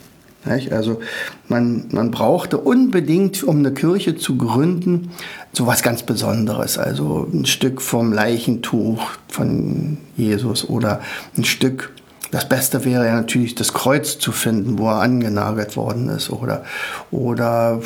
Also 0.46 1.00
man, 1.48 1.86
man 1.92 2.12
brauchte 2.12 2.58
unbedingt, 2.58 3.44
um 3.44 3.60
eine 3.60 3.74
Kirche 3.74 4.16
zu 4.16 4.38
gründen, 4.38 5.12
so 5.54 5.68
was 5.68 5.84
ganz 5.84 6.04
Besonderes. 6.04 6.78
Also 6.78 7.30
ein 7.34 7.46
Stück 7.46 7.82
vom 7.82 8.12
Leichentuch 8.12 9.12
von 9.28 9.98
Jesus 10.18 10.68
oder 10.68 11.02
ein 11.38 11.46
Stück 11.46 11.92
das 12.34 12.50
Beste 12.50 12.84
wäre 12.84 13.06
ja 13.06 13.14
natürlich 13.14 13.54
das 13.54 13.74
Kreuz 13.74 14.18
zu 14.18 14.32
finden, 14.32 14.80
wo 14.80 14.88
er 14.88 15.02
angenagelt 15.02 15.78
worden 15.78 16.10
ist 16.10 16.32
oder, 16.32 16.64
oder 17.12 17.80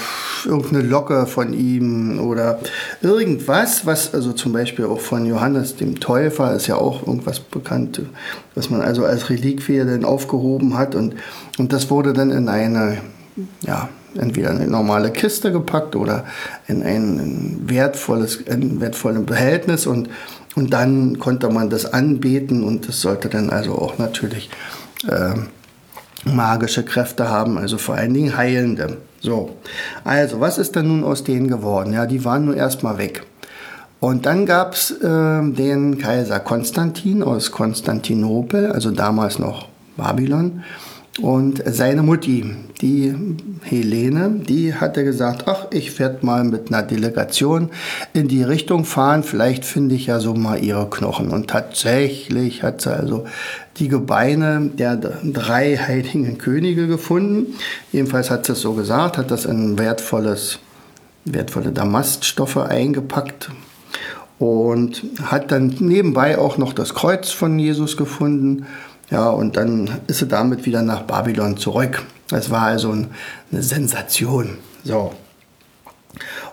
irgendeine 0.46 0.84
Locke 0.84 1.26
von 1.26 1.52
ihm 1.52 2.18
oder 2.22 2.58
irgendwas, 3.02 3.86
was 3.86 4.14
also 4.14 4.32
zum 4.32 4.54
Beispiel 4.54 4.86
auch 4.86 5.02
von 5.02 5.26
Johannes 5.26 5.76
dem 5.76 6.00
Täufer 6.00 6.56
ist 6.56 6.68
ja 6.68 6.78
auch 6.78 7.06
irgendwas 7.06 7.42
bekannt, 7.42 8.02
was 8.56 8.70
man 8.70 8.80
also 8.80 9.04
als 9.04 9.30
Reliquie 9.30 9.80
dann 9.80 10.06
aufgehoben 10.06 10.78
hat 10.78 10.96
und, 10.96 11.16
und 11.58 11.74
das 11.74 11.90
wurde 11.90 12.14
dann 12.14 12.32
in 12.32 12.48
eine, 12.48 13.00
ja, 13.64 13.90
entweder 14.16 14.52
eine 14.52 14.68
normale 14.68 15.12
Kiste 15.12 15.52
gepackt 15.52 15.98
oder 15.98 16.24
in 16.68 16.84
ein 16.84 17.64
wertvolles, 17.66 18.48
ein 18.48 18.80
wertvolles 18.80 19.26
Behältnis 19.26 19.88
und 19.88 20.08
und 20.58 20.74
dann 20.74 21.20
konnte 21.20 21.50
man 21.50 21.70
das 21.70 21.94
anbeten 21.94 22.64
und 22.64 22.88
das 22.88 23.00
sollte 23.00 23.30
dann 23.30 23.52
also 23.52 23.74
auch 23.74 24.00
natürlich 24.00 24.50
äh, 25.08 25.36
magische 26.28 26.84
Kräfte 26.84 27.30
haben, 27.30 27.60
also 27.60 27.78
vor 27.78 27.94
allen 27.94 28.16
Dingen 28.16 28.36
heilende. 28.36 28.98
So, 29.22 29.56
also 30.04 30.40
was 30.40 30.58
ist 30.58 30.76
denn 30.76 30.88
nun 30.88 31.04
aus 31.04 31.24
denen 31.24 31.48
geworden? 31.48 31.94
Ja, 31.94 32.08
die 32.08 32.26
waren 32.26 32.46
nun 32.46 32.58
erstmal 32.58 32.98
weg. 32.98 33.22
Und 34.00 34.26
dann 34.26 34.48
gab 34.48 34.74
es 34.74 34.90
äh, 34.90 35.04
den 35.04 36.00
Kaiser 36.00 36.40
Konstantin 36.40 37.22
aus 37.22 37.52
Konstantinopel, 37.52 38.72
also 38.72 38.90
damals 38.90 39.38
noch 39.38 39.68
Babylon. 39.96 40.64
Und 41.20 41.64
seine 41.66 42.04
Mutti, 42.04 42.46
die 42.80 43.16
Helene, 43.64 44.40
die 44.48 44.76
hatte 44.76 45.04
gesagt, 45.04 45.48
ach, 45.48 45.66
ich 45.72 45.98
werde 45.98 46.24
mal 46.24 46.44
mit 46.44 46.72
einer 46.72 46.84
Delegation 46.84 47.70
in 48.14 48.28
die 48.28 48.44
Richtung 48.44 48.86
fahren, 48.86 49.24
vielleicht 49.24 49.66
finde 49.66 49.96
ich 49.96 50.08
ja 50.08 50.20
so 50.20 50.36
mal 50.36 50.64
ihre 50.64 50.88
Knochen. 50.90 51.30
Und 51.30 51.50
tatsächlich 51.50 52.62
hat 52.62 52.82
sie 52.82 52.96
also 52.96 53.26
die 53.78 53.88
Gebeine 53.88 54.70
der 54.78 54.96
drei 54.96 55.78
heiligen 55.78 56.38
Könige 56.38 56.88
gefunden. 56.88 57.56
Jedenfalls 57.92 58.30
hat 58.30 58.46
sie 58.46 58.54
es 58.54 58.62
so 58.62 58.74
gesagt, 58.74 59.18
hat 59.18 59.32
das 59.32 59.46
in 59.46 59.80
wertvolles, 59.80 60.60
wertvolle 61.26 61.72
Damaststoffe 61.72 62.58
eingepackt 62.58 63.50
und 64.38 65.04
hat 65.24 65.52
dann 65.52 65.76
nebenbei 65.80 66.38
auch 66.38 66.60
noch 66.60 66.74
das 66.74 66.94
Kreuz 66.94 67.32
von 67.32 67.58
Jesus 67.58 67.98
gefunden 67.98 68.68
ja, 69.10 69.30
und 69.30 69.56
dann 69.56 69.90
ist 70.08 70.20
sie 70.20 70.28
damit 70.28 70.66
wieder 70.66 70.82
nach 70.82 71.04
Babylon 71.04 71.58
zurück. 71.58 72.04
Das 72.30 72.50
war 72.50 72.64
also 72.64 72.92
eine 72.92 73.64
Sensation. 73.64 74.58
So. 74.84 75.14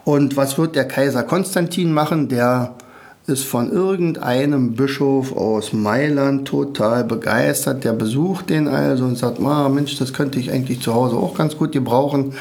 Und 0.05 0.37
was 0.37 0.57
wird 0.59 0.77
der 0.77 0.87
Kaiser 0.87 1.25
Konstantin 1.25 1.93
machen? 1.93 2.29
Der 2.29 2.75
ist 3.27 3.45
von 3.45 3.73
irgendeinem 3.73 4.75
Bischof 4.75 5.35
aus 5.35 5.73
Mailand 5.73 6.47
total 6.47 7.05
begeistert. 7.05 7.83
Der 7.83 7.95
besucht 7.95 8.51
den 8.51 8.69
also 8.69 9.05
und 9.05 9.17
sagt, 9.17 9.41
ah, 9.41 9.69
Mensch, 9.69 9.99
das 9.99 10.13
könnte 10.13 10.39
ich 10.39 10.53
eigentlich 10.53 10.81
zu 10.81 10.95
Hause 10.95 11.17
auch 11.17 11.35
ganz 11.35 11.57
gut 11.57 11.73
gebrauchen. 11.73 12.35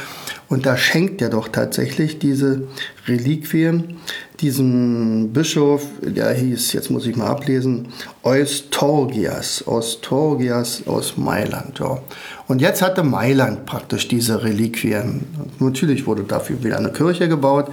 Und 0.49 0.65
da 0.65 0.75
schenkt 0.75 1.21
er 1.21 1.29
doch 1.29 1.47
tatsächlich 1.47 2.19
diese 2.19 2.67
Reliquien 3.07 3.95
diesem 4.43 5.31
Bischof, 5.31 5.85
der 6.01 6.33
hieß, 6.33 6.73
jetzt 6.73 6.91
muss 6.91 7.07
ich 7.07 7.15
mal 7.15 7.27
ablesen, 7.27 7.87
Eustorgias, 8.23 9.65
Eustorgias 9.65 10.83
aus 10.85 11.17
Mailand. 11.17 11.79
Ja. 11.79 11.99
Und 12.47 12.59
jetzt 12.61 12.81
hatte 12.81 13.03
Mailand 13.03 13.65
praktisch 13.65 14.09
diese 14.09 14.43
Reliquien. 14.43 15.25
Natürlich 15.59 16.05
wurde 16.05 16.23
dafür 16.23 16.61
wieder 16.61 16.77
eine 16.77 16.91
Kirche 16.91 17.29
gebaut. 17.29 17.71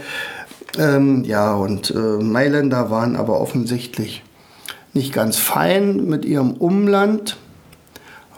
Ähm, 0.79 1.25
ja, 1.25 1.55
und 1.55 1.91
äh, 1.91 2.23
Mailänder 2.23 2.91
waren 2.91 3.17
aber 3.17 3.41
offensichtlich 3.41 4.23
nicht 4.93 5.13
ganz 5.13 5.37
fein 5.37 6.07
mit 6.07 6.25
ihrem 6.25 6.53
Umland 6.53 7.37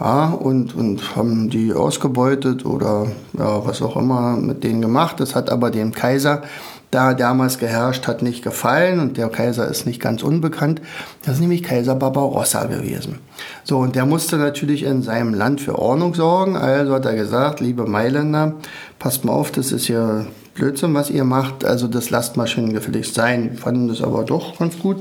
ja, 0.01 0.31
und, 0.31 0.75
und 0.75 1.17
haben 1.17 1.51
die 1.51 1.75
ausgebeutet 1.75 2.65
oder 2.65 3.09
ja, 3.39 3.65
was 3.67 3.83
auch 3.83 3.97
immer 3.97 4.37
mit 4.37 4.65
denen 4.65 4.81
gemacht. 4.81 5.21
Das 5.21 5.35
hat 5.35 5.51
aber 5.51 5.71
dem 5.71 5.93
Kaiser, 5.93 6.43
da 6.93 7.15
damals 7.15 7.59
geherrscht 7.59 8.07
hat, 8.07 8.23
nicht 8.23 8.45
gefallen 8.45 9.01
und 9.01 9.17
der 9.17 9.31
Kaiser 9.31 9.67
ist 9.67 9.87
nicht 9.87 9.99
ganz 9.99 10.23
unbekannt. 10.23 10.83
Das 11.25 11.35
ist 11.35 11.41
nämlich 11.41 11.63
Kaiser 11.63 11.95
Barbarossa 11.95 12.67
gewesen. 12.67 13.19
So, 13.65 13.79
und 13.79 13.97
der 13.97 14.05
musste 14.05 14.37
natürlich 14.37 14.83
in 14.83 15.03
seinem 15.03 15.33
Land 15.33 15.63
für 15.63 15.79
Ordnung 15.79 16.15
sorgen. 16.15 16.55
Also 16.55 16.95
hat 16.95 17.07
er 17.07 17.15
gesagt, 17.15 17.61
liebe 17.61 17.87
Mailänder, 17.87 18.55
passt 18.99 19.25
mal 19.25 19.33
auf, 19.33 19.51
das 19.51 19.73
ist 19.73 19.89
ja 19.89 20.27
Blödsinn, 20.55 20.93
was 20.93 21.09
ihr 21.09 21.25
macht. 21.25 21.65
Also 21.65 21.89
das 21.89 22.11
lasst 22.11 22.37
mal 22.37 22.47
schön 22.47 22.75
gefälligst 22.75 23.15
sein. 23.15 23.57
Fanden 23.57 23.89
das 23.89 24.03
aber 24.03 24.25
doch 24.25 24.59
ganz 24.59 24.79
gut. 24.79 24.99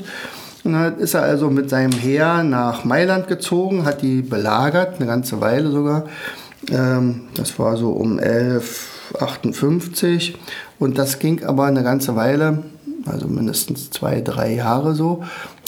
Und 0.64 0.74
dann 0.74 0.98
ist 0.98 1.14
er 1.14 1.24
also 1.24 1.50
mit 1.50 1.70
seinem 1.70 1.92
Heer 1.92 2.44
nach 2.44 2.86
Mailand 2.86 3.28
gezogen, 3.28 3.84
hat 3.84 4.02
die 4.02 4.22
belagert, 4.22 4.96
eine 4.96 5.08
ganze 5.08 5.42
Weile 5.42 5.72
sogar. 5.72 6.06
Ähm, 6.72 7.24
das 7.36 7.60
war 7.60 7.76
so 7.76 7.92
um 7.92 8.18
1158 9.16 10.38
und 10.80 10.98
das 10.98 11.20
ging 11.20 11.44
aber 11.44 11.66
eine 11.66 11.84
ganze 11.84 12.16
Weile, 12.16 12.64
also 13.06 13.28
mindestens 13.28 13.90
zwei, 13.92 14.22
drei 14.22 14.54
Jahre 14.56 14.96
so, 14.96 15.24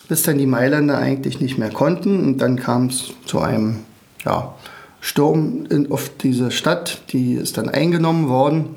bis 0.08 0.24
dann 0.24 0.38
die 0.38 0.46
Mailänder 0.46 0.98
eigentlich 0.98 1.40
nicht 1.40 1.58
mehr 1.58 1.72
konnten 1.72 2.24
und 2.24 2.38
dann 2.40 2.58
kam 2.58 2.88
es 2.88 3.14
zu 3.26 3.40
einem 3.40 3.80
ja, 4.26 4.54
Sturm 5.02 5.66
in, 5.70 5.92
auf 5.92 6.12
diese 6.22 6.52
Stadt, 6.52 7.02
die 7.12 7.34
ist 7.34 7.58
dann 7.58 7.70
eingenommen 7.70 8.30
worden 8.30 8.76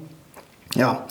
ja, 0.76 1.06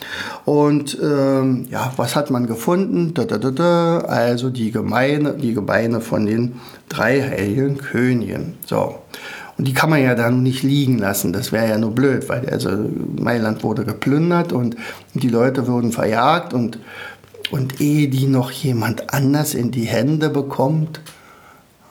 und 0.46 0.96
ähm, 1.02 1.66
ja, 1.72 1.92
was 1.98 2.16
hat 2.16 2.30
man 2.30 2.46
gefunden? 2.46 3.16
Da, 3.16 3.24
da, 3.26 3.38
da. 3.38 3.98
Also 4.02 4.52
die, 4.52 4.72
Gemeine, 4.72 5.34
die 5.34 5.56
Gebeine 5.56 6.02
von 6.02 6.28
den 6.28 6.60
drei 6.88 7.20
heiligen 7.22 7.78
Königen. 7.80 8.58
So. 8.68 9.00
Und 9.58 9.68
die 9.68 9.74
kann 9.74 9.90
man 9.90 10.04
ja 10.04 10.16
dann 10.16 10.44
nicht 10.44 10.64
liegen 10.64 10.98
lassen. 10.98 11.32
Das 11.32 11.52
wäre 11.52 11.70
ja 11.70 11.78
nur 11.78 11.92
blöd, 11.92 12.28
weil 12.28 12.50
also 12.50 12.70
Mailand 13.18 13.64
wurde 13.64 13.86
geplündert 13.86 14.52
und 14.52 14.76
die 15.14 15.30
Leute 15.30 15.68
wurden 15.68 15.92
verjagt 15.92 16.54
und, 16.54 16.80
und 17.52 17.80
ehe 17.80 18.10
die 18.10 18.28
noch 18.28 18.52
jemand 18.52 19.14
anders 19.14 19.54
in 19.54 19.72
die 19.72 19.86
Hände 19.86 20.30
bekommt, 20.30 21.00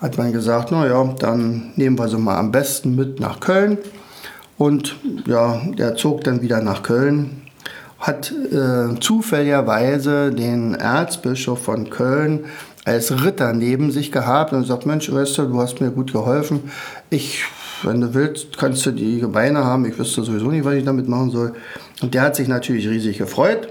hat 0.00 0.18
man 0.18 0.33
gesagt, 0.33 0.73
naja, 0.73 1.14
dann 1.18 1.73
nehmen 1.76 1.99
wir 1.99 2.09
sie 2.09 2.18
mal 2.18 2.37
am 2.37 2.52
besten 2.52 2.94
mit 2.94 3.21
nach 3.21 3.40
Köln. 3.40 3.78
Und 4.59 4.97
ja, 5.26 5.62
der 5.78 5.97
zog 5.97 6.23
dann 6.25 6.42
wieder 6.42 6.61
nach 6.61 6.83
Köln, 6.83 7.42
hat 7.99 8.30
äh, 8.30 9.00
zufälligerweise 9.00 10.30
den 10.30 10.75
Erzbischof 10.75 11.62
von 11.62 11.88
Köln 11.88 12.44
als 12.85 13.25
Ritter 13.25 13.53
neben 13.53 13.91
sich 13.91 14.12
gehabt 14.12 14.53
und 14.53 14.67
sagt, 14.67 14.87
Mensch, 14.87 15.11
weißt 15.11 15.38
du, 15.38 15.47
du 15.47 15.61
hast 15.61 15.81
mir 15.81 15.91
gut 15.91 16.12
geholfen. 16.12 16.71
Ich, 17.11 17.45
wenn 17.83 18.00
du 18.00 18.14
willst, 18.14 18.59
kannst 18.59 18.85
du 18.87 18.91
die 18.91 19.21
Gebeine 19.21 19.64
haben. 19.64 19.87
Ich 19.87 19.99
wüsste 19.99 20.23
sowieso 20.23 20.50
nicht, 20.50 20.64
was 20.64 20.75
ich 20.75 20.85
damit 20.85 21.09
machen 21.09 21.31
soll. 21.31 21.55
Und 22.03 22.14
der 22.14 22.23
hat 22.23 22.37
sich 22.37 22.49
natürlich 22.49 22.88
riesig 22.88 23.19
gefreut. 23.19 23.69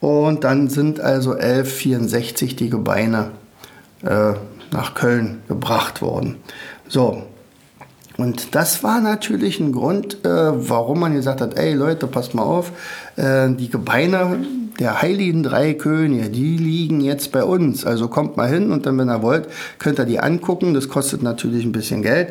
Und 0.00 0.44
dann 0.44 0.68
sind 0.68 0.98
also 0.98 1.32
1164 1.32 2.56
die 2.56 2.70
Gebeine 2.70 3.30
äh, 4.02 4.32
nach 4.72 4.94
Köln 4.94 5.42
gebracht 5.46 6.00
worden. 6.00 6.36
So, 6.88 7.22
und 8.16 8.54
das 8.54 8.82
war 8.82 9.00
natürlich 9.00 9.60
ein 9.60 9.72
Grund, 9.72 10.24
äh, 10.24 10.28
warum 10.28 11.00
man 11.00 11.14
gesagt 11.14 11.40
hat, 11.40 11.56
ey 11.56 11.74
Leute, 11.74 12.06
passt 12.06 12.34
mal 12.34 12.42
auf, 12.42 12.72
äh, 13.16 13.48
die 13.50 13.70
Gebeine 13.70 14.44
der 14.80 15.02
heiligen 15.02 15.42
drei 15.42 15.74
Könige, 15.74 16.30
die 16.30 16.56
liegen 16.56 17.00
jetzt 17.02 17.30
bei 17.32 17.44
uns. 17.44 17.84
Also 17.84 18.08
kommt 18.08 18.36
mal 18.36 18.48
hin 18.48 18.72
und 18.72 18.86
dann, 18.86 18.98
wenn 18.98 19.10
ihr 19.10 19.22
wollt, 19.22 19.46
könnt 19.78 20.00
ihr 20.00 20.06
die 20.06 20.18
angucken. 20.18 20.72
Das 20.72 20.88
kostet 20.88 21.22
natürlich 21.22 21.64
ein 21.64 21.72
bisschen 21.72 22.02
Geld. 22.02 22.30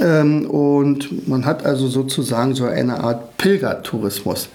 Ähm, 0.00 0.46
und 0.46 1.28
man 1.28 1.44
hat 1.44 1.64
also 1.66 1.86
sozusagen 1.86 2.54
so 2.54 2.64
eine 2.64 3.00
Art 3.00 3.36
Pilgertourismus 3.36 4.48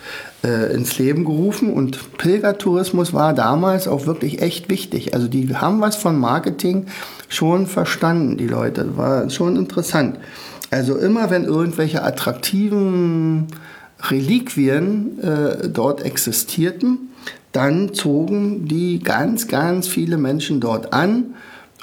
äh, 0.43 0.73
ins 0.73 0.97
Leben 0.97 1.23
gerufen. 1.23 1.71
Und 1.71 2.17
Pilgertourismus 2.17 3.13
war 3.13 3.33
damals 3.33 3.87
auch 3.87 4.07
wirklich 4.07 4.41
echt 4.41 4.69
wichtig. 4.69 5.13
Also 5.13 5.27
die 5.27 5.55
haben 5.55 5.79
was 5.79 5.95
von 5.95 6.19
Marketing 6.19 6.87
schon 7.29 7.67
verstanden, 7.67 8.37
die 8.37 8.47
Leute. 8.47 8.97
War 8.97 9.29
schon 9.29 9.57
interessant. 9.57 10.17
Also 10.71 10.97
immer 10.97 11.29
wenn 11.29 11.43
irgendwelche 11.43 12.01
attraktiven 12.01 13.47
Reliquien 14.09 15.19
äh, 15.19 15.69
dort 15.69 16.03
existierten, 16.03 17.10
dann 17.51 17.93
zogen 17.93 18.67
die 18.67 18.99
ganz, 18.99 19.47
ganz 19.47 19.87
viele 19.87 20.17
Menschen 20.17 20.59
dort 20.59 20.93
an. 20.93 21.35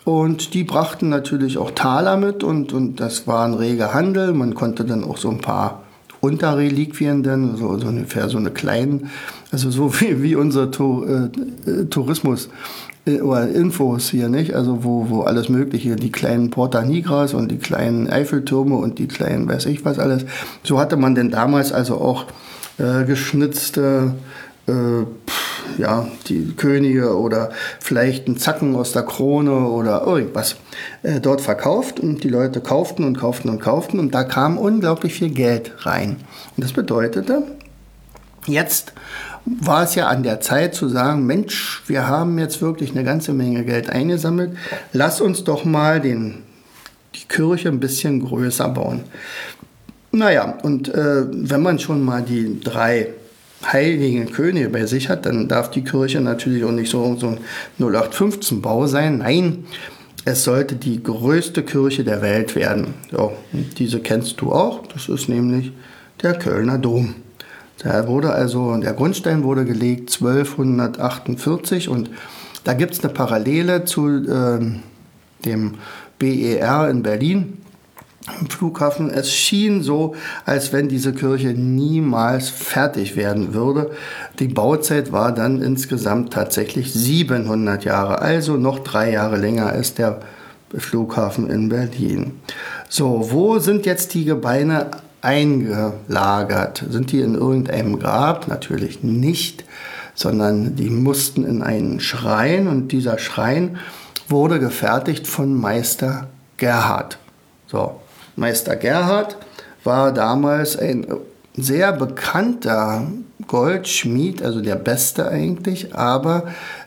Und 0.04 0.54
die 0.54 0.64
brachten 0.64 1.10
natürlich 1.10 1.58
auch 1.58 1.72
Taler 1.72 2.16
mit 2.16 2.42
und, 2.42 2.72
und 2.72 2.98
das 2.98 3.26
war 3.26 3.44
ein 3.44 3.52
reger 3.52 3.92
Handel. 3.92 4.32
Man 4.32 4.54
konnte 4.54 4.84
dann 4.87 5.04
auch 5.04 5.18
so 5.18 5.28
ein 5.28 5.40
paar 5.40 5.82
Unterreliquien, 6.20 7.22
dann 7.22 7.56
so, 7.56 7.78
so 7.78 7.88
ungefähr 7.88 8.28
so 8.28 8.38
eine 8.38 8.50
kleinen, 8.50 9.10
also 9.52 9.70
so 9.70 9.92
wie, 10.00 10.22
wie 10.22 10.34
unser 10.34 10.70
to, 10.70 11.04
äh, 11.04 11.84
Tourismus 11.90 12.48
äh, 13.06 13.20
oder 13.20 13.48
Infos 13.48 14.10
hier, 14.10 14.28
nicht? 14.28 14.54
Also 14.54 14.82
wo, 14.82 15.10
wo 15.10 15.22
alles 15.22 15.48
Mögliche, 15.48 15.96
die 15.96 16.10
kleinen 16.10 16.50
Porta 16.50 16.82
Nigras 16.82 17.34
und 17.34 17.50
die 17.50 17.58
kleinen 17.58 18.08
Eiffeltürme 18.08 18.76
und 18.76 18.98
die 18.98 19.08
kleinen, 19.08 19.48
weiß 19.48 19.66
ich 19.66 19.84
was 19.84 19.98
alles. 19.98 20.25
So 20.62 20.78
hatte 20.78 20.96
man 20.96 21.14
denn 21.14 21.30
damals 21.30 21.72
also 21.72 22.00
auch 22.00 22.25
äh, 22.78 23.04
geschnitzte, 23.04 24.14
äh, 24.66 24.72
ja, 25.78 26.08
die 26.28 26.54
Könige 26.56 27.16
oder 27.16 27.50
vielleicht 27.80 28.26
einen 28.26 28.37
Zacken 28.37 28.76
aus 28.76 28.92
der 28.92 29.02
Krone 29.02 29.68
oder 29.68 30.02
irgendwas 30.06 30.56
äh, 31.02 31.20
dort 31.20 31.40
verkauft 31.40 32.00
und 32.00 32.25
die 32.25 32.28
Leute 32.28 32.61
kauften 32.61 33.04
und 33.04 33.16
kauften 33.16 33.49
und 33.49 33.61
kauften 33.61 33.99
und 33.99 34.14
da 34.14 34.25
kam 34.25 34.58
unglaublich 34.58 35.14
viel 35.14 35.30
Geld 35.30 35.73
rein. 35.87 36.16
Und 36.56 36.64
das 36.64 36.73
bedeutete, 36.73 37.42
jetzt 38.47 38.92
war 39.47 39.85
es 39.85 39.94
ja 39.94 40.08
an 40.08 40.23
der 40.23 40.40
Zeit 40.40 40.75
zu 40.75 40.88
sagen, 40.88 41.25
Mensch, 41.25 41.82
wir 41.87 42.06
haben 42.06 42.38
jetzt 42.38 42.61
wirklich 42.61 42.90
eine 42.90 43.04
ganze 43.04 43.32
Menge 43.32 43.64
Geld 43.64 43.88
eingesammelt, 43.90 44.56
lass 44.92 45.20
uns 45.20 45.44
doch 45.44 45.64
mal 45.64 46.00
den, 46.00 46.42
die 47.14 47.26
Kirche 47.28 47.68
ein 47.68 47.80
bisschen 47.80 48.25
größer 48.25 48.68
bauen. 48.68 49.04
Naja, 50.11 50.58
und 50.62 50.88
äh, 50.88 51.26
wenn 51.30 51.62
man 51.62 51.78
schon 51.78 52.02
mal 52.02 52.23
die 52.23 52.61
drei 52.61 53.08
heiligen 53.67 54.31
Könige 54.31 54.69
bei 54.69 54.87
sich 54.87 55.09
hat, 55.09 55.27
dann 55.27 55.49
darf 55.49 55.71
die 55.71 55.83
Kirche 55.83 56.21
natürlich 56.21 56.64
auch 56.64 56.73
nicht 56.73 56.90
so, 56.90 57.16
so 57.16 57.29
ein 57.29 57.38
0815-Bau 57.81 58.87
sein. 58.87 59.18
Nein, 59.18 59.64
es 60.25 60.44
sollte 60.44 60.77
die 60.77 61.03
größte 61.03 61.62
Kirche 61.62 62.05
der 62.05 62.23
Welt 62.23 62.55
werden. 62.55 62.94
So, 63.11 63.33
diese 63.79 64.01
kennst 64.01 64.40
du 64.40 64.53
auch, 64.53 64.87
das 64.87 65.09
ist 65.09 65.29
nämlich 65.29 65.73
der 66.23 66.35
Kölner 66.35 66.79
Dom. 66.79 67.14
Da 67.79 68.09
wurde 68.09 68.33
also, 68.33 68.77
der 68.77 68.92
Grundstein 68.92 69.44
wurde 69.44 69.64
gelegt 69.64 70.12
1248 70.21 71.88
und 71.88 72.11
da 72.64 72.75
gibt 72.75 72.94
es 72.94 73.05
eine 73.05 73.12
Parallele 73.12 73.85
zu 73.85 74.09
äh, 74.09 74.59
dem 75.44 75.75
BER 76.18 76.90
in 76.90 77.03
Berlin 77.03 77.59
Flughafen. 78.49 79.11
Es 79.11 79.33
schien 79.33 79.83
so, 79.83 80.14
als 80.45 80.73
wenn 80.73 80.88
diese 80.88 81.12
Kirche 81.12 81.49
niemals 81.49 82.49
fertig 82.49 83.17
werden 83.17 83.55
würde. 83.55 83.91
Die 84.38 84.49
Bauzeit 84.49 85.12
war 85.12 85.33
dann 85.33 85.62
insgesamt 85.62 86.33
tatsächlich 86.33 86.93
700 86.93 87.85
Jahre, 87.85 88.21
also 88.21 88.57
noch 88.57 88.81
drei 88.81 89.12
Jahre 89.12 89.37
länger 89.37 89.67
als 89.67 89.95
der 89.95 90.21
Flughafen 90.77 91.51
in 91.51 91.69
Berlin. 91.69 92.33
So, 92.88 93.31
wo 93.31 93.59
sind 93.59 93.87
jetzt 93.87 94.14
die 94.14 94.25
Gebeine 94.25 94.91
eingelagert. 95.21 96.85
Sind 96.88 97.12
die 97.12 97.21
in 97.21 97.35
irgendeinem 97.35 97.99
Grab? 97.99 98.49
Natürlich 98.49 99.03
nicht, 99.03 99.64
sondern 100.14 100.77
die 100.77 100.91
mussten 100.91 101.45
in 101.45 101.62
einen 101.62 102.01
Schrein 102.01 102.69
und 102.69 102.93
dieser 102.93 103.19
Schrein 103.19 103.79
wurde 104.29 104.61
gefertigt 104.61 105.27
von 105.27 105.55
Meister 105.55 106.29
Gerhard. 106.57 107.19
So, 107.67 108.01
Meister 108.38 108.77
Gerhard 108.77 109.37
war 109.85 110.12
damals 110.12 110.79
ein 110.79 111.07
sehr 111.57 111.92
bekannter 111.92 113.07
Goldschmied, 113.46 114.42
also 114.42 114.61
der 114.61 114.77
beste 114.77 115.29
eigentlich, 115.29 115.94
aber 115.94 116.44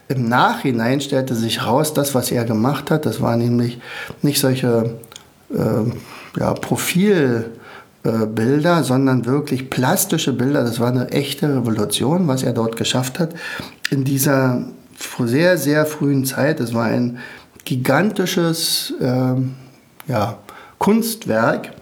im 0.08 0.28
Nachhinein 0.28 1.02
stellte 1.02 1.36
sich 1.36 1.66
raus, 1.66 1.94
das, 1.94 2.16
was 2.16 2.32
er 2.32 2.46
gemacht 2.46 2.92
hat, 2.92 3.06
das 3.06 3.22
war 3.22 3.36
nämlich 3.38 3.80
nicht 4.22 4.40
solche 4.40 4.96
äh, 5.50 6.40
ja, 6.40 6.54
Profil- 6.54 7.52
äh, 8.04 8.84
sondern 8.84 9.26
wirklich 9.26 9.70
plastische 9.70 10.34
Bilder. 10.34 10.64
Das 10.64 10.80
war 10.80 10.90
eine 10.90 11.12
echte 11.12 11.48
Revolution, 11.48 12.28
was 12.28 12.44
er 12.44 12.54
dort 12.54 12.76
geschafft 12.76 13.20
hat. 13.20 13.36
In 13.92 14.04
dieser 14.04 14.64
sehr, 15.24 15.58
sehr 15.58 15.86
frühen 15.86 16.26
Zeit. 16.26 16.60
Es 16.60 16.74
war 16.74 16.86
ein 16.86 17.20
gigantisches 17.64 18.94
äh, 19.00 19.36
ja, 20.08 20.38
Kunstwerk. 20.82 21.74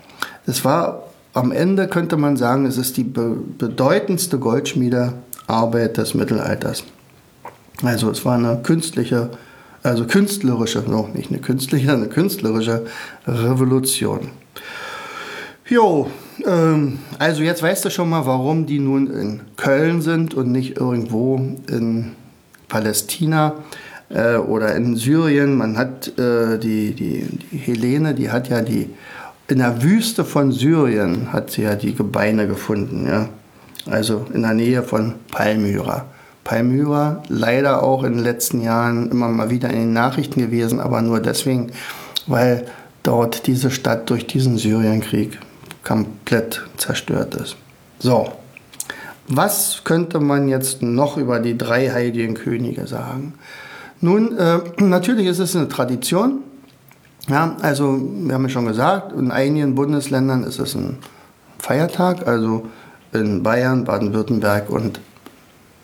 Es 0.45 0.65
war 0.65 1.03
am 1.33 1.53
Ende, 1.53 1.87
könnte 1.87 2.17
man 2.17 2.35
sagen, 2.35 2.65
es 2.65 2.77
ist 2.77 2.97
die 2.97 3.05
be 3.05 3.37
bedeutendste 3.57 4.39
Goldschmiedearbeit 4.39 5.95
des 5.95 6.15
Mittelalters. 6.15 6.83
Also 7.81 8.11
es 8.11 8.25
war 8.25 8.35
eine 8.35 8.59
künstliche, 8.61 9.29
also 9.83 10.05
künstlerische, 10.05 10.79
noch 10.79 11.13
nicht 11.13 11.29
eine 11.29 11.39
künstliche, 11.39 11.93
eine 11.93 12.07
künstlerische 12.07 12.87
Revolution. 13.25 14.31
Jo, 15.65 16.11
ähm, 16.45 16.99
also 17.19 17.41
jetzt 17.41 17.63
weißt 17.63 17.85
du 17.85 17.91
schon 17.91 18.09
mal, 18.09 18.25
warum 18.25 18.65
die 18.65 18.79
nun 18.79 19.09
in 19.09 19.39
Köln 19.55 20.01
sind 20.01 20.33
und 20.33 20.51
nicht 20.51 20.75
irgendwo 20.75 21.37
in 21.69 22.11
Palästina 22.67 23.53
äh, 24.09 24.35
oder 24.35 24.75
in 24.75 24.95
Syrien. 24.95 25.55
Man 25.55 25.77
hat 25.77 26.17
äh, 26.19 26.57
die, 26.57 26.93
die, 26.93 27.25
die 27.51 27.57
Helene, 27.57 28.13
die 28.13 28.31
hat 28.31 28.49
ja 28.49 28.61
die, 28.61 28.89
in 29.47 29.59
der 29.59 29.81
Wüste 29.81 30.25
von 30.25 30.51
Syrien 30.51 31.33
hat 31.33 31.51
sie 31.51 31.63
ja 31.63 31.75
die 31.75 31.95
Gebeine 31.95 32.47
gefunden, 32.47 33.07
ja. 33.07 33.29
Also 33.85 34.25
in 34.33 34.43
der 34.43 34.53
Nähe 34.53 34.83
von 34.83 35.15
Palmyra. 35.31 36.05
Palmyra 36.43 37.23
leider 37.27 37.81
auch 37.81 38.03
in 38.03 38.13
den 38.13 38.23
letzten 38.23 38.61
Jahren 38.61 39.09
immer 39.09 39.29
mal 39.29 39.49
wieder 39.49 39.69
in 39.69 39.79
den 39.79 39.93
Nachrichten 39.93 40.41
gewesen, 40.41 40.79
aber 40.79 41.01
nur 41.01 41.19
deswegen, 41.19 41.71
weil 42.27 42.65
dort 43.03 43.47
diese 43.47 43.71
Stadt 43.71 44.09
durch 44.09 44.27
diesen 44.27 44.57
Syrienkrieg 44.57 45.39
komplett 45.83 46.63
zerstört 46.77 47.35
ist. 47.35 47.55
So, 47.99 48.31
was 49.27 49.81
könnte 49.83 50.19
man 50.19 50.49
jetzt 50.49 50.81
noch 50.81 51.17
über 51.17 51.39
die 51.39 51.57
drei 51.57 51.89
heiligen 51.89 52.33
Könige 52.33 52.87
sagen? 52.87 53.33
Nun, 54.01 54.37
äh, 54.37 54.59
natürlich 54.83 55.27
ist 55.27 55.39
es 55.39 55.55
eine 55.55 55.67
Tradition. 55.67 56.39
Ja, 57.27 57.57
also 57.61 57.99
wir 58.01 58.33
haben 58.33 58.43
ja 58.43 58.49
schon 58.49 58.65
gesagt, 58.65 59.13
in 59.13 59.31
einigen 59.31 59.75
Bundesländern 59.75 60.43
ist 60.43 60.59
es 60.59 60.73
ein 60.73 60.97
Feiertag, 61.59 62.27
also 62.27 62.65
in 63.13 63.43
Bayern, 63.43 63.83
Baden-Württemberg 63.83 64.69
und 64.69 64.99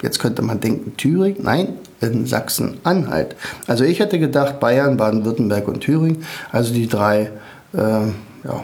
jetzt 0.02 0.20
könnte 0.20 0.42
man 0.42 0.60
denken 0.60 0.98
Thüringen, 0.98 1.44
nein, 1.44 1.74
in 2.02 2.26
Sachsen-Anhalt. 2.26 3.36
Also 3.68 3.84
ich 3.84 4.00
hätte 4.00 4.18
gedacht 4.18 4.60
Bayern, 4.60 4.98
Baden-Württemberg 4.98 5.68
und 5.68 5.82
Thüringen, 5.82 6.26
also 6.52 6.74
die 6.74 6.88
drei 6.88 7.32
äh, 7.74 7.78
ja, 7.78 8.64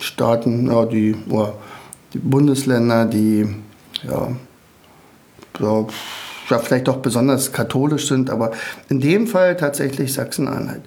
Staaten, 0.00 0.70
ja, 0.70 0.86
die, 0.86 1.16
oder 1.28 1.54
die 2.14 2.18
Bundesländer, 2.18 3.04
die 3.06 3.46
ja, 4.08 4.28
ja, 5.58 5.86
ja, 6.50 6.58
vielleicht 6.58 6.88
doch 6.88 6.98
besonders 6.98 7.52
katholisch 7.52 8.08
sind, 8.08 8.30
aber 8.30 8.52
in 8.88 9.00
dem 9.00 9.26
Fall 9.26 9.56
tatsächlich 9.56 10.12
Sachsen-Anhalt. 10.12 10.82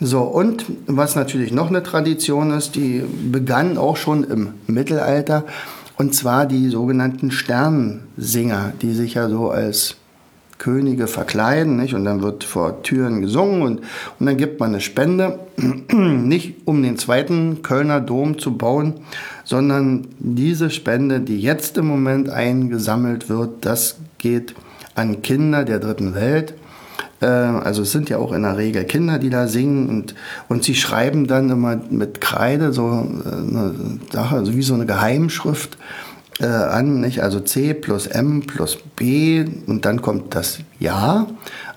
So, 0.00 0.22
und 0.22 0.64
was 0.86 1.14
natürlich 1.14 1.52
noch 1.52 1.68
eine 1.68 1.82
Tradition 1.82 2.50
ist, 2.50 2.74
die 2.74 3.04
begann 3.30 3.78
auch 3.78 3.96
schon 3.96 4.24
im 4.24 4.54
Mittelalter, 4.66 5.44
und 5.98 6.14
zwar 6.14 6.46
die 6.46 6.68
sogenannten 6.68 7.30
Sternensinger, 7.30 8.72
die 8.80 8.92
sich 8.94 9.14
ja 9.14 9.28
so 9.28 9.50
als 9.50 9.96
Könige 10.62 11.08
verkleiden, 11.08 11.76
nicht? 11.76 11.92
Und 11.92 12.04
dann 12.04 12.22
wird 12.22 12.44
vor 12.44 12.82
Türen 12.82 13.20
gesungen 13.20 13.62
und, 13.62 13.80
und 14.18 14.26
dann 14.26 14.36
gibt 14.36 14.60
man 14.60 14.70
eine 14.70 14.80
Spende, 14.80 15.40
nicht 15.92 16.54
um 16.66 16.82
den 16.82 16.98
zweiten 16.98 17.62
Kölner 17.62 18.00
Dom 18.00 18.38
zu 18.38 18.56
bauen, 18.56 19.00
sondern 19.44 20.06
diese 20.20 20.70
Spende, 20.70 21.20
die 21.20 21.40
jetzt 21.40 21.78
im 21.78 21.86
Moment 21.86 22.28
eingesammelt 22.30 23.28
wird, 23.28 23.64
das 23.64 23.96
geht 24.18 24.54
an 24.94 25.22
Kinder 25.22 25.64
der 25.64 25.78
dritten 25.78 26.14
Welt. 26.14 26.54
Äh, 27.20 27.26
also 27.26 27.82
es 27.82 27.92
sind 27.92 28.10
ja 28.10 28.18
auch 28.18 28.32
in 28.32 28.42
der 28.42 28.56
Regel 28.56 28.84
Kinder, 28.84 29.18
die 29.18 29.30
da 29.30 29.48
singen 29.48 29.88
und, 29.88 30.14
und 30.48 30.64
sie 30.64 30.74
schreiben 30.74 31.26
dann 31.26 31.50
immer 31.50 31.80
mit 31.90 32.20
Kreide 32.20 32.72
so 32.72 32.88
äh, 33.24 33.28
eine 33.28 33.74
Sache, 34.12 34.36
also 34.36 34.54
wie 34.54 34.62
so 34.62 34.74
eine 34.74 34.86
Geheimschrift 34.86 35.78
äh, 36.40 36.46
an, 36.46 37.00
nicht? 37.00 37.22
Also 37.22 37.40
C 37.40 37.74
plus 37.74 38.06
M 38.06 38.42
plus 38.42 38.78
B 38.96 39.44
und 39.66 39.84
dann 39.84 40.02
kommt 40.02 40.34
das 40.34 40.58
Ja. 40.78 41.26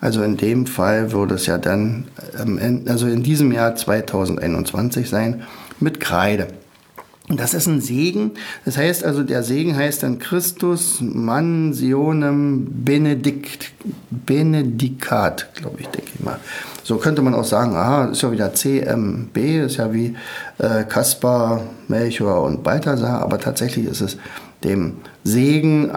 Also 0.02 0.24
in 0.24 0.38
dem 0.38 0.66
Fall 0.66 1.12
würde 1.12 1.36
es 1.36 1.46
ja 1.46 1.58
dann, 1.58 2.06
ähm, 2.40 2.84
also 2.88 3.08
in 3.08 3.24
diesem 3.24 3.52
Jahr 3.52 3.76
2021 3.76 5.10
sein, 5.10 5.44
mit 5.80 6.00
Kreide. 6.00 6.48
Das 7.28 7.56
ist 7.56 7.66
ein 7.68 7.82
Segen. 7.82 8.32
Das 8.66 8.78
heißt 8.78 9.04
also, 9.04 9.24
der 9.24 9.42
Segen 9.42 9.76
heißt 9.76 10.04
dann 10.04 10.20
Christus 10.20 11.00
Mansionem 11.02 12.68
Benedikt, 12.86 13.72
Benedikat, 14.12 15.50
glaube 15.56 15.78
ich, 15.80 15.88
denke 15.88 16.12
ich 16.14 16.24
mal. 16.24 16.40
So 16.84 16.98
könnte 16.98 17.24
man 17.24 17.34
auch 17.34 17.44
sagen, 17.44 17.76
aha, 17.76 18.06
ist 18.06 18.22
ja 18.22 18.32
wieder 18.32 18.54
CMB, 18.54 19.38
ist 19.66 19.78
ja 19.78 19.92
wie 19.92 20.16
äh, 20.60 20.84
Kaspar, 20.84 21.64
Melchior 21.88 22.44
und 22.44 22.64
Balthasar, 22.64 23.22
aber 23.24 23.40
tatsächlich 23.40 23.88
ist 23.88 24.02
es 24.02 24.18
dem 24.64 24.98
Segen, 25.24 25.92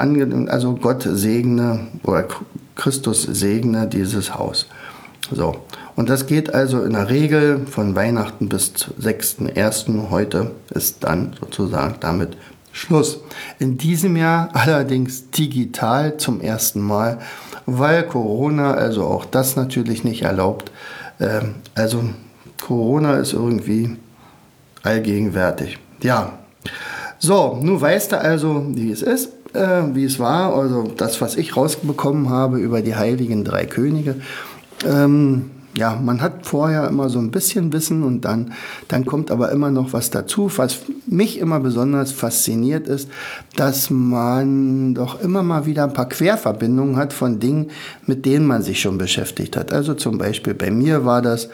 also 0.49 0.77
Gott 0.77 1.03
segne 1.03 1.89
oder 2.05 2.27
Christus 2.75 3.23
segne 3.23 3.87
dieses 3.87 4.35
Haus. 4.35 4.67
So. 5.31 5.57
Und 5.99 6.09
das 6.09 6.27
geht 6.27 6.55
also 6.55 6.83
in 6.83 6.93
der 6.93 7.11
Regel 7.11 7.67
von 7.67 7.97
Weihnachten 7.97 8.49
bis 8.49 8.73
6.1. 9.03 10.11
Heute 10.11 10.53
ist 10.71 11.03
dann 11.03 11.35
sozusagen 11.41 11.97
damit 11.99 12.37
Schluss. 12.71 13.19
In 13.59 13.79
diesem 13.79 14.15
Jahr 14.15 14.51
allerdings 14.53 15.33
digital 15.33 16.17
zum 16.17 16.41
ersten 16.41 16.83
Mal, 16.83 17.19
weil 17.67 18.05
Corona 18.05 18.75
also 18.75 19.07
auch 19.07 19.25
das 19.25 19.57
natürlich 19.57 20.05
nicht 20.05 20.23
erlaubt. 20.23 20.71
Ähm, 21.19 21.57
also 21.75 22.05
Corona 22.65 23.17
ist 23.17 23.33
irgendwie 23.33 23.97
allgegenwärtig. 24.85 25.81
Ja. 26.01 26.39
So, 27.19 27.59
nun 27.61 27.81
weißt 27.81 28.13
du 28.13 28.21
also, 28.21 28.65
wie 28.69 28.93
es 28.93 29.03
ist, 29.03 29.31
äh, 29.53 29.83
wie 29.95 30.05
es 30.05 30.21
war. 30.21 30.55
Also 30.55 30.93
das, 30.97 31.21
was 31.21 31.35
ich 31.35 31.57
rausbekommen 31.57 32.31
habe 32.31 32.61
über 32.61 32.83
die 32.83 32.95
heiligen 32.95 33.43
drei 33.43 33.67
Könige. 33.67 34.15
Ähm, 34.87 35.51
ja, 35.79 35.95
man 35.95 36.21
hat 36.21 36.45
vorher 36.45 36.89
immer 36.89 37.09
so 37.09 37.21
ein 37.21 37.31
bisschen 37.31 37.73
Wissen 37.73 38.03
und 38.03 38.25
dann, 38.25 38.53
dann 38.89 39.07
kommt 39.07 39.31
aber 39.31 39.53
immer 39.53 39.71
noch 39.71 39.93
was 39.93 40.11
dazu. 40.11 40.51
Was 40.57 40.81
mich 41.07 41.39
immer 41.39 41.61
besonders 41.61 42.11
fasziniert 42.11 42.89
ist, 42.89 43.09
dass 43.55 43.89
man 43.89 44.95
doch 44.95 45.21
immer 45.21 45.45
mal 45.45 45.67
wieder 45.67 45.85
ein 45.85 45.93
paar 45.93 46.09
Querverbindungen 46.09 46.97
hat 46.97 47.13
von 47.13 47.39
Dingen, 47.39 47.71
mit 48.07 48.27
denen 48.27 48.47
man 48.47 48.63
sich 48.63 48.81
schon 48.81 48.99
beschäftigt 48.99 49.57
hat. 49.57 49.73
Also 49.73 49.95
zum 49.95 50.19
Beispiel 50.19 50.55
bei 50.55 50.73
mir 50.73 51.05
war 51.05 51.23
das 51.23 51.49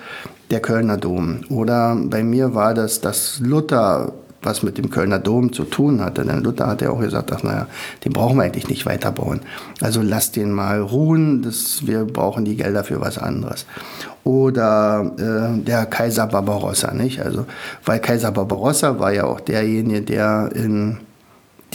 der 0.50 0.60
Kölner 0.60 0.96
Dom 0.96 1.40
oder 1.50 1.94
bei 1.94 2.22
mir 2.22 2.54
war 2.54 2.72
das 2.72 3.02
das 3.02 3.40
Luther 3.40 4.12
was 4.44 4.62
mit 4.62 4.78
dem 4.78 4.90
Kölner 4.90 5.18
Dom 5.18 5.52
zu 5.52 5.64
tun 5.64 6.00
hatte. 6.00 6.24
Denn 6.24 6.42
Luther 6.42 6.66
hat 6.66 6.82
ja 6.82 6.90
auch 6.90 7.00
gesagt, 7.00 7.32
ach, 7.32 7.42
naja, 7.42 7.66
den 8.04 8.12
brauchen 8.12 8.36
wir 8.36 8.44
eigentlich 8.44 8.68
nicht 8.68 8.86
weiterbauen. 8.86 9.40
Also 9.80 10.02
lasst 10.02 10.36
den 10.36 10.52
mal 10.52 10.80
ruhen, 10.80 11.42
das, 11.42 11.86
wir 11.86 12.04
brauchen 12.04 12.44
die 12.44 12.56
Gelder 12.56 12.84
für 12.84 13.00
was 13.00 13.18
anderes. 13.18 13.66
Oder 14.24 15.12
äh, 15.18 15.60
der 15.62 15.86
Kaiser 15.86 16.26
Barbarossa, 16.26 16.94
nicht? 16.94 17.20
Also, 17.20 17.46
weil 17.84 18.00
Kaiser 18.00 18.32
Barbarossa 18.32 18.98
war 18.98 19.12
ja 19.12 19.24
auch 19.24 19.40
derjenige, 19.40 20.02
der 20.02 20.50
in 20.54 20.98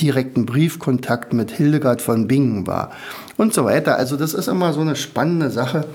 direkten 0.02 0.46
Briefkontakt 0.46 1.34
mit 1.34 1.52
Hildegard 1.52 2.02
von 2.02 2.28
Bingen 2.28 2.68
war 2.68 2.92
und 3.38 3.54
so 3.54 3.66
weiter. 3.66 3.98
Also 3.98 4.18
das 4.18 4.34
ist 4.34 4.48
immer 4.48 4.74
so 4.74 4.82
eine 4.82 4.96
spannende 4.96 5.50
Sache, 5.50 5.86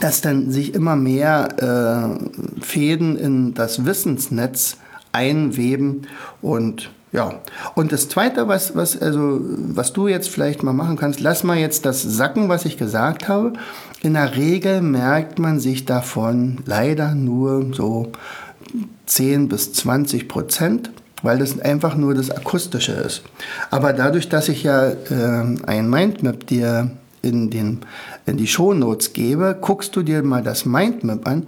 dass 0.00 0.20
dann 0.20 0.50
sich 0.50 0.74
immer 0.74 0.96
mehr 0.96 2.18
äh, 2.18 2.62
Fäden 2.62 3.16
in 3.16 3.54
das 3.54 3.84
Wissensnetz 3.84 4.78
einweben 5.16 6.02
und 6.42 6.90
ja, 7.12 7.40
und 7.74 7.92
das 7.92 8.10
Zweite, 8.10 8.46
was, 8.46 8.76
was, 8.76 9.00
also, 9.00 9.40
was 9.40 9.94
du 9.94 10.06
jetzt 10.06 10.28
vielleicht 10.28 10.62
mal 10.62 10.74
machen 10.74 10.96
kannst, 10.96 11.20
lass 11.20 11.44
mal 11.44 11.56
jetzt 11.56 11.86
das 11.86 12.02
sacken, 12.02 12.50
was 12.50 12.66
ich 12.66 12.76
gesagt 12.76 13.26
habe. 13.26 13.54
In 14.02 14.14
der 14.14 14.36
Regel 14.36 14.82
merkt 14.82 15.38
man 15.38 15.58
sich 15.58 15.86
davon 15.86 16.58
leider 16.66 17.14
nur 17.14 17.72
so 17.72 18.12
10 19.06 19.48
bis 19.48 19.72
20 19.72 20.28
Prozent, 20.28 20.90
weil 21.22 21.38
das 21.38 21.58
einfach 21.58 21.96
nur 21.96 22.12
das 22.14 22.30
Akustische 22.30 22.92
ist. 22.92 23.22
Aber 23.70 23.94
dadurch, 23.94 24.28
dass 24.28 24.50
ich 24.50 24.64
ja 24.64 24.88
äh, 24.88 25.56
ein 25.66 25.88
Mindmap 25.88 26.46
dir 26.46 26.90
in, 27.22 27.48
den, 27.48 27.80
in 28.26 28.36
die 28.36 28.46
Shownotes 28.46 29.14
gebe, 29.14 29.56
guckst 29.58 29.96
du 29.96 30.02
dir 30.02 30.22
mal 30.22 30.42
das 30.42 30.66
Mindmap 30.66 31.26
an 31.26 31.46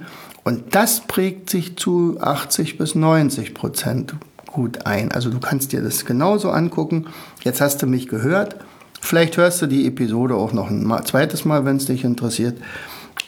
und 0.49 0.75
das 0.75 1.01
prägt 1.01 1.51
sich 1.51 1.77
zu 1.77 2.17
80 2.23 2.79
bis 2.79 2.95
90 2.95 3.53
Prozent 3.53 4.15
gut 4.47 4.87
ein. 4.87 5.13
Also 5.13 5.29
du 5.29 5.41
kannst 5.41 5.73
dir 5.73 5.83
das 5.83 6.07
genauso 6.07 6.49
angucken. 6.49 7.05
Jetzt 7.45 7.61
hast 7.61 7.83
du 7.83 7.87
mich 7.87 8.09
gehört. 8.09 8.57
Vielleicht 8.99 9.37
hörst 9.37 9.61
du 9.61 9.67
die 9.67 9.87
Episode 9.87 10.37
auch 10.37 10.55
noch 10.55 10.71
ein 10.71 10.91
zweites 11.05 11.45
Mal, 11.45 11.67
wenn 11.67 11.77
es 11.77 11.85
dich 11.85 12.03
interessiert. 12.03 12.57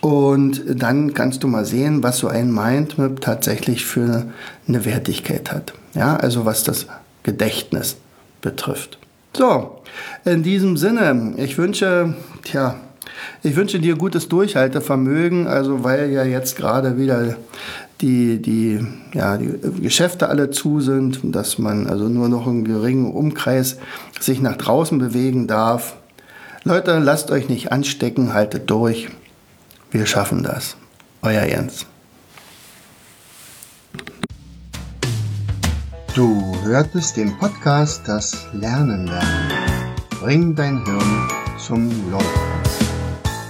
Und 0.01 0.63
dann 0.67 1.13
kannst 1.13 1.43
du 1.43 1.49
mal 1.49 1.67
sehen, 1.67 2.03
was 2.03 2.17
so 2.17 2.29
ein 2.29 2.55
Mindmap 2.55 3.21
tatsächlich 3.21 3.85
für 3.85 4.25
eine 4.67 4.87
Wertigkeit 4.87 5.53
hat. 5.53 5.75
Ja, 5.93 6.17
also 6.17 6.47
was 6.47 6.65
das 6.65 6.87
Gedächtnis 7.23 7.99
betrifft. 8.41 8.97
So, 9.37 9.83
in 10.25 10.43
diesem 10.43 10.79
Sinne, 10.79 11.35
ich 11.37 11.59
wünsche, 11.59 12.15
tja, 12.45 12.77
ich 13.43 13.57
wünsche 13.57 13.81
dir 13.81 13.97
gutes 13.97 14.29
Durchhaltevermögen, 14.29 15.47
also 15.47 15.85
weil 15.85 16.11
ja 16.11 16.25
jetzt 16.25 16.57
gerade 16.57 16.99
wieder 16.99 17.37
die, 18.01 18.41
die, 18.41 18.87
ja, 19.15 19.37
die 19.37 19.59
Geschäfte 19.81 20.29
alle 20.29 20.51
zu 20.51 20.81
sind, 20.81 21.21
dass 21.23 21.59
man 21.59 21.87
also 21.87 22.09
nur 22.09 22.29
noch 22.29 22.47
einen 22.47 22.65
geringen 22.65 23.13
Umkreis 23.13 23.79
sich 24.21 24.41
nach 24.41 24.57
draußen 24.57 24.99
bewegen 24.99 25.47
darf. 25.47 25.97
Leute, 26.65 26.99
lasst 26.99 27.31
euch 27.31 27.49
nicht 27.49 27.73
anstecken, 27.73 28.35
haltet 28.35 28.71
durch. 28.71 29.09
Wir 29.91 30.07
schaffen 30.07 30.43
das. 30.43 30.77
Euer 31.23 31.45
Jens. 31.45 31.87
Du 36.15 36.55
hörtest 36.65 37.17
den 37.17 37.39
Podcast 37.39 38.03
Das 38.07 38.47
Lernen 38.53 39.07
lernen. 39.07 39.51
Bring 40.21 40.55
dein 40.55 40.85
Hirn 40.85 41.29
zum 41.59 41.89
Leuchten 42.11 42.60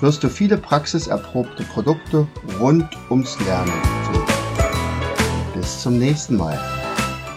wirst 0.00 0.22
du 0.22 0.28
viele 0.28 0.58
praxiserprobte 0.58 1.62
Produkte 1.64 2.26
rund 2.60 2.88
ums 3.10 3.38
Lernen 3.40 3.72
finden. 4.12 4.26
Bis 5.54 5.82
zum 5.82 5.98
nächsten 5.98 6.36
Mal. 6.36 6.58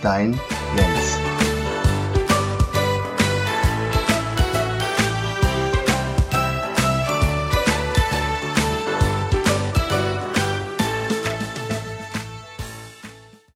Dein 0.02 0.40
Jens. 0.76 1.29